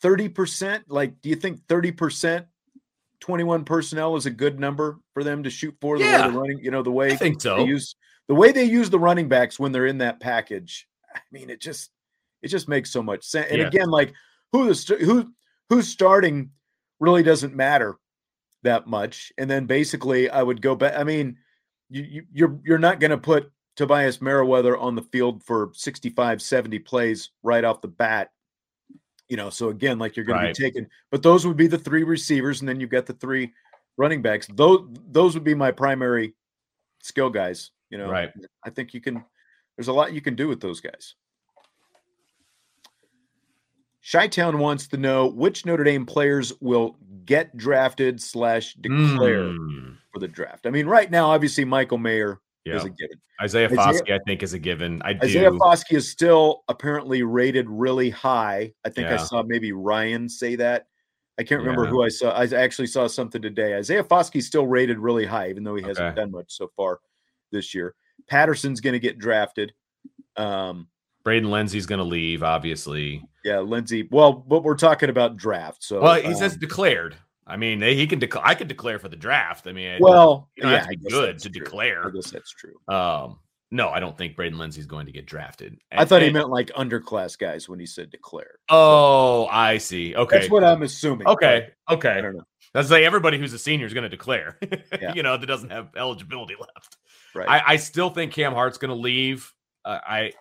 [0.00, 0.84] 30%?
[0.86, 2.46] Like, do you think 30%?
[3.18, 6.28] 21 personnel is a good number for them to shoot for the way Yeah.
[6.28, 7.56] they're running, you know, the way I think so.
[7.56, 7.96] they use
[8.28, 10.86] the way they use the running backs when they're in that package.
[11.12, 11.90] I mean, it just
[12.44, 13.48] it just makes so much sense.
[13.50, 13.66] And Yeah.
[13.68, 14.12] again, like
[14.52, 15.32] who the st- who
[15.70, 16.50] who's starting
[17.00, 17.96] really doesn't matter
[18.62, 19.32] that much.
[19.38, 20.94] And then basically, I would go back.
[20.96, 21.36] I mean,
[21.90, 26.40] you, you you're you're not going to put Tobias Merriweather on the field for 65,
[26.40, 28.30] 70 plays right off the bat.
[29.28, 30.54] You know, so again, like you're going Right.
[30.54, 33.14] to be taking, but those would be the three receivers, and then you've got the
[33.14, 33.52] three
[33.96, 34.46] running backs.
[34.54, 36.34] Those those would be my primary
[37.02, 37.70] skill guys.
[37.90, 38.30] You know, Right.
[38.64, 39.24] I think you can.
[39.76, 41.14] There's a lot you can do with those guys.
[44.10, 50.18] Chi-Town wants to know which Notre Dame players will get drafted slash declare Mm, for
[50.18, 50.66] the draft.
[50.66, 52.76] I mean, right now, obviously, Michael Mayer yeah.
[52.76, 53.18] is a given.
[53.40, 55.00] Isaiah Foskey, I think, is a given.
[55.04, 55.26] I do.
[55.26, 58.72] Isaiah Foskey is still apparently rated really high.
[58.84, 60.86] I think I saw maybe Ryan say that.
[61.38, 61.90] I can't remember Yeah.
[61.90, 62.30] who I saw.
[62.30, 63.74] I actually saw something today.
[63.74, 67.00] Isaiah Foskey's still rated really high, even though he hasn't done much so far
[67.50, 67.94] this year.
[68.28, 69.72] Patterson's going to get drafted.
[70.36, 70.88] Um,
[71.24, 73.22] Braden Lenzy's going to leave, obviously.
[73.44, 74.08] Yeah, Lenzy.
[74.10, 75.84] Well, but we're talking about draft.
[75.84, 77.16] So, Well, he um, says declared.
[77.46, 78.46] I mean, he can declare.
[78.46, 79.66] I could declare for the draft.
[79.66, 81.64] I mean, well, you don't yeah, have to I be guess good that's to true.
[81.64, 82.06] declare.
[82.06, 82.74] I guess that's true.
[82.88, 83.38] Um,
[83.70, 85.76] no, I don't think Braden Lenzy's going to get drafted.
[85.92, 88.60] I thought he And- meant like underclass guys when he said declare.
[88.70, 90.14] Oh, I see.
[90.16, 90.38] Okay.
[90.38, 91.26] That's what I'm assuming.
[91.26, 91.68] Okay.
[91.90, 92.10] Okay.
[92.10, 92.44] I don't know.
[92.72, 94.58] That's like everybody who's a senior is going to declare.
[95.02, 95.12] Yeah.
[95.14, 96.96] you know, that doesn't have eligibility left.
[97.34, 97.48] Right.
[97.48, 99.52] I, I still think Cam Hart's going to leave.
[99.84, 100.32] Uh, I,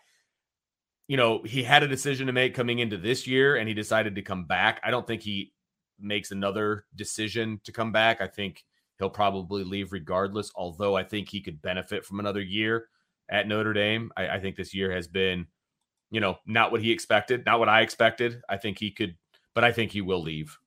[1.08, 4.16] you know, he had a decision to make coming into this year, and he decided
[4.16, 4.80] to come back.
[4.84, 5.54] I don't think he
[6.00, 8.22] makes another decision to come back.
[8.22, 8.64] I think
[9.00, 10.52] he'll probably leave regardless.
[10.56, 12.88] Although I think he could benefit from another year
[13.30, 14.12] at Notre Dame.
[14.16, 15.48] I, I think this year has been,
[16.12, 18.42] you know, not what he expected, not what I expected.
[18.50, 19.16] I think he could,
[19.54, 20.58] but I think he will leave.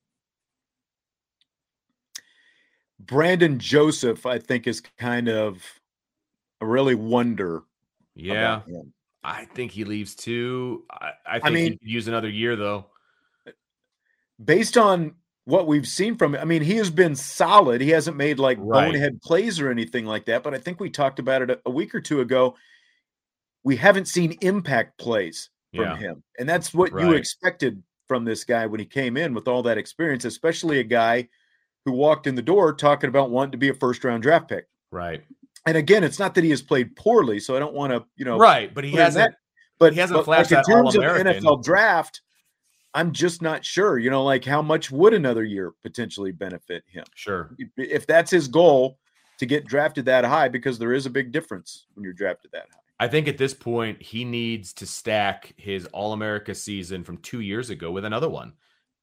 [2.99, 5.63] Brandon Joseph, I think, is kind of
[6.61, 7.63] a really wonder.
[8.15, 8.61] Yeah.
[9.27, 10.85] I think he leaves too.
[10.89, 12.85] I, I think mean- he could use another year though.
[13.45, 13.51] Eh,
[14.43, 17.81] based on what we've seen from him, I mean, he has been solid.
[17.81, 18.87] He hasn't made like Right.
[18.91, 20.43] bonehead plays or anything like that.
[20.43, 22.55] But I think we talked about it a, a week or two ago.
[23.63, 25.97] We haven't seen impact plays from Yeah.
[25.97, 29.63] him, and that's what you expected from this guy when he came in with all
[29.63, 31.27] that experience, especially a guy
[31.83, 34.67] who walked in the door talking about wanting to be a first round draft pick.
[34.91, 35.23] Right.
[35.67, 38.23] And again, it's not that he has played poorly, so I don't want to, you
[38.25, 38.73] know, right.
[38.73, 39.31] But he hasn't.
[39.31, 39.37] that,
[39.77, 41.03] but he hasn't but, flashed like, in that terms of.
[41.03, 42.21] NFL draft.
[42.93, 43.99] I'm just not sure.
[43.99, 47.53] You know, like how much would another year potentially benefit him Sure.
[47.59, 48.97] if, if that's his goal
[49.39, 50.47] to get drafted that high?
[50.47, 52.79] Because there is a big difference when you're drafted that high.
[52.99, 57.41] I think at this point he needs to stack his All America season from two
[57.41, 58.53] years ago with another one.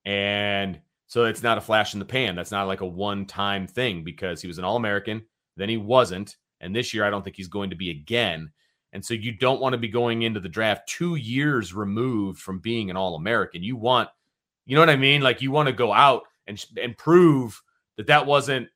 [0.06, 2.34] And So it's not a flash in the pan.
[2.34, 5.22] That's not like a one time thing because he was an All American,
[5.56, 6.36] then he wasn't.
[6.64, 8.50] And this year, I don't think he's going to be again.
[8.92, 12.60] And so you don't want to be going into the draft two years removed from
[12.60, 13.62] being an All American.
[13.62, 14.08] You want,
[14.66, 15.20] you know what I mean?
[15.20, 17.60] Like you want to go out and, and prove
[17.96, 18.68] that that wasn't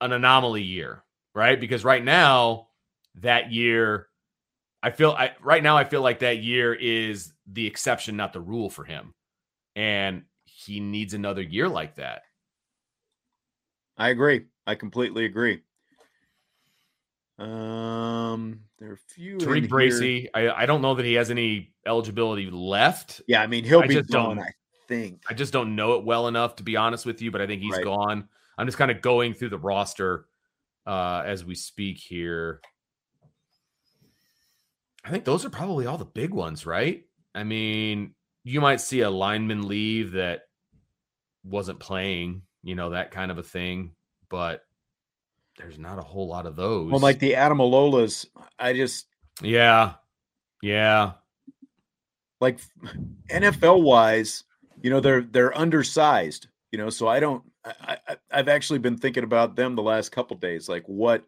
[0.00, 1.04] an anomaly year,
[1.34, 1.58] right?
[1.60, 2.68] Because right now,
[3.16, 4.08] that year,
[4.82, 8.40] I feel I right now I feel like that year is the exception, not the
[8.40, 9.14] rule for him.
[9.74, 12.22] And he needs another year like that.
[13.96, 14.46] I agree.
[14.66, 15.62] I completely agree.
[17.38, 19.36] Um, there are a few.
[19.38, 20.28] Tariq Bracy.
[20.34, 23.20] I, I don't know that he has any eligibility left.
[23.28, 24.38] Yeah, I mean he'll I be gone.
[24.38, 24.52] I
[24.88, 25.22] think.
[25.28, 27.62] I just don't know it well enough to be honest with you, but I think
[27.62, 27.84] he's Right.
[27.84, 28.28] gone.
[28.56, 30.26] I'm just kind of going through the roster
[30.86, 32.60] uh, as we speak here.
[35.04, 37.04] I think those are probably all the big ones, right?
[37.34, 38.14] I mean,
[38.44, 40.42] you might see a lineman leave that
[41.44, 43.92] wasn't playing, you know, that kind of a thing,
[44.30, 44.62] but
[45.58, 46.90] there's not a whole lot of those.
[46.90, 48.26] Well, like the Ademilolas,
[48.58, 49.06] I just
[49.42, 49.94] yeah,
[50.62, 51.12] yeah,
[52.40, 52.58] like
[53.30, 54.44] NFL wise,
[54.82, 58.96] you know, they're they're undersized, you know, so I don't I, I I've actually been
[58.96, 61.24] thinking about them the last couple days, like what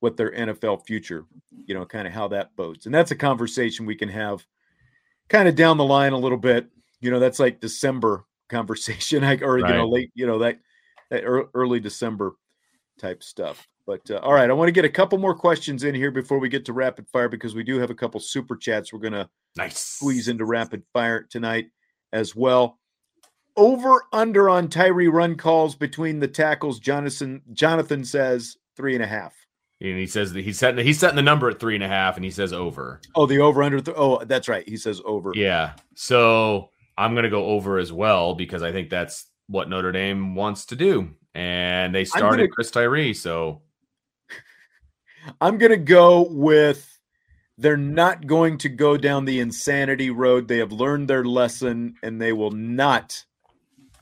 [0.00, 1.24] what their NFL future,
[1.66, 2.86] you know, kind of how that bodes.
[2.86, 4.44] And that's a conversation we can have
[5.28, 6.68] kind of down the line a little bit.
[7.00, 10.60] You know, that's like December conversation, like or you know, late, you know, that,
[11.10, 12.34] that early December
[12.98, 13.66] type stuff.
[13.86, 16.38] But uh, all right, I want to get a couple more questions in here before
[16.38, 19.28] we get to rapid fire because we do have a couple super chats we're gonna
[19.56, 19.78] nice.
[19.78, 21.66] squeeze into rapid fire tonight
[22.12, 22.78] as well.
[23.56, 26.80] Over under on Tyree run calls between the tackles.
[26.80, 29.34] Jonathan Jonathan says three and a half.
[29.80, 32.16] And he says that he's setting he's setting the number at three and a half,
[32.16, 33.00] and he says over.
[33.14, 33.80] Oh, the over under.
[33.80, 34.66] Th- oh, that's right.
[34.66, 35.32] He says over.
[35.34, 35.72] Yeah.
[35.94, 40.64] So I'm gonna go over as well because I think that's what Notre Dame wants
[40.66, 41.10] to do.
[41.34, 43.14] And they started gonna- Chris Tyree.
[43.14, 43.62] So
[45.40, 46.90] I'm gonna go with.
[47.56, 50.48] They're not going to go down the insanity road.
[50.48, 53.24] They have learned their lesson, and they will not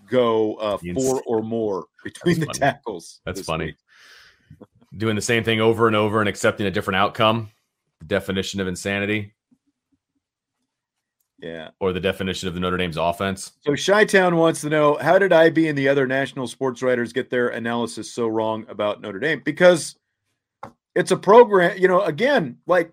[0.09, 2.59] go uh, four or more between the funny.
[2.59, 3.21] tackles.
[3.27, 3.67] that's funny.
[3.67, 3.77] week.
[4.97, 7.51] Doing the same thing over and over and accepting a different outcome.
[7.99, 9.35] The definition of insanity
[11.43, 11.71] Yeah.
[11.81, 13.53] or the definition of the Notre Dame's offense.
[13.61, 17.13] So Chi Town wants to know how did IB and the other national sports writers
[17.13, 19.43] get their analysis so wrong about Notre Dame?
[19.45, 19.97] Because
[20.95, 22.93] it's a program, you know, again, like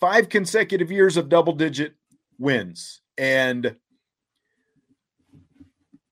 [0.00, 1.94] five consecutive years of double digit
[2.38, 3.02] wins.
[3.18, 3.76] And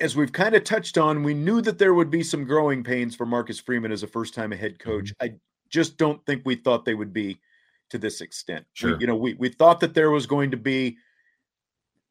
[0.00, 3.14] as we've kind of touched on, we knew that there would be some growing pains
[3.14, 5.12] for Marcus Freeman as a first time head coach.
[5.14, 5.34] Mm-hmm.
[5.34, 5.34] I
[5.70, 7.38] just don't think we thought they would be
[7.90, 8.66] to this extent.
[8.82, 10.96] We- you know, we, we thought that there was going to be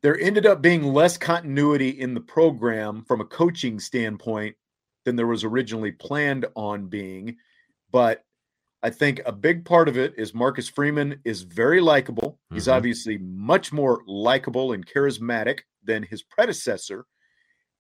[0.02, 4.56] there ended up being less continuity in the program from a coaching standpoint
[5.06, 7.38] than there was originally planned on being.
[7.90, 8.26] But
[8.82, 12.38] I think a big part of it is Marcus Freeman is very likable.
[12.52, 12.74] He's Mhm.
[12.74, 17.06] obviously much more likable and charismatic than his predecessor.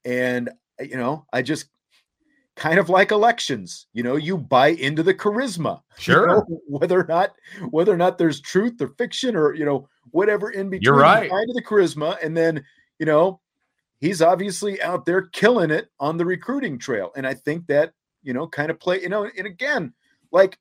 [0.05, 1.67] And, you know, I just
[2.55, 3.87] kind of like elections.
[3.93, 6.27] You know, you buy into the charisma you Sure.
[6.27, 7.33] know, whether or not
[7.71, 11.01] whether or not there's truth or fiction or you know whatever in between You're you
[11.01, 11.29] right.
[11.29, 12.63] buy into the charisma and then
[12.99, 13.39] you know
[13.99, 18.33] he's obviously out there killing it on the recruiting trail and i think that you
[18.33, 19.93] know kind of play you know and again
[20.31, 20.57] like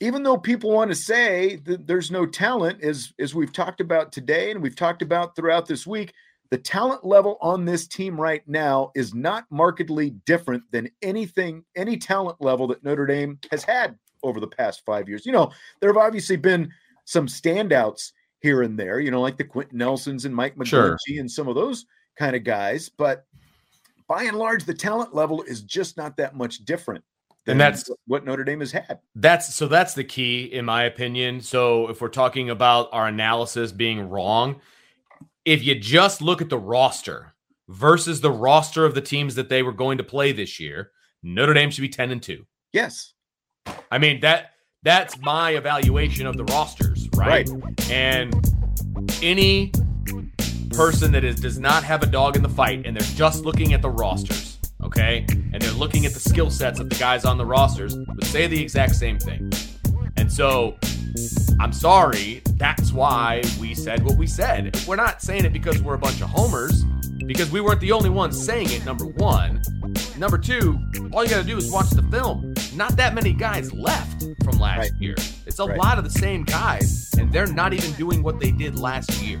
[0.00, 4.12] even though people want to say that there's no talent as as we've talked about
[4.12, 6.12] today and we've talked about throughout this week
[6.50, 11.96] the talent level on this team right now is not markedly different than anything any
[11.96, 15.26] talent level that Notre Dame has had over the past 5 years.
[15.26, 16.70] You know, there have obviously been
[17.04, 20.96] some standouts here and there, you know, like the Quenton Nelsons and Mike Sure.
[21.08, 21.86] And some of those
[22.16, 23.26] kind of guys, but
[24.08, 27.04] by and large the talent level is just not that much different
[27.44, 29.00] than And that's- what Notre Dame has had.
[29.14, 31.40] That's so that's the key in my opinion.
[31.40, 34.60] So if we're talking about our analysis being wrong,
[35.48, 37.32] if you just look at the roster
[37.68, 40.90] versus the roster of the teams that they were going to play this year,
[41.22, 42.44] Notre Dame should be 10 and 2.
[42.74, 43.14] Yes.
[43.90, 44.50] I mean that
[44.82, 47.48] that's my evaluation of the rosters, right?
[47.90, 48.34] And
[49.22, 49.72] any
[50.70, 53.72] person that is does not have a dog in the fight and they're just looking
[53.72, 55.24] at the rosters, okay?
[55.30, 58.48] And they're looking at the skill sets of the guys on the rosters would say
[58.48, 59.50] the exact same thing.
[60.18, 60.76] And so
[61.60, 64.78] I'm sorry, that's why we said what we said.
[64.86, 66.84] We're not saying it because we're a bunch of homers,
[67.26, 69.60] because we weren't the only ones saying it, number one.
[70.16, 70.78] Number two,
[71.12, 72.54] all you got to do is watch the film.
[72.76, 75.00] Not that many guys left from last Right.
[75.00, 75.14] year.
[75.46, 75.76] It's a Right.
[75.78, 79.40] lot of the same guys, and they're not even doing what they did last year.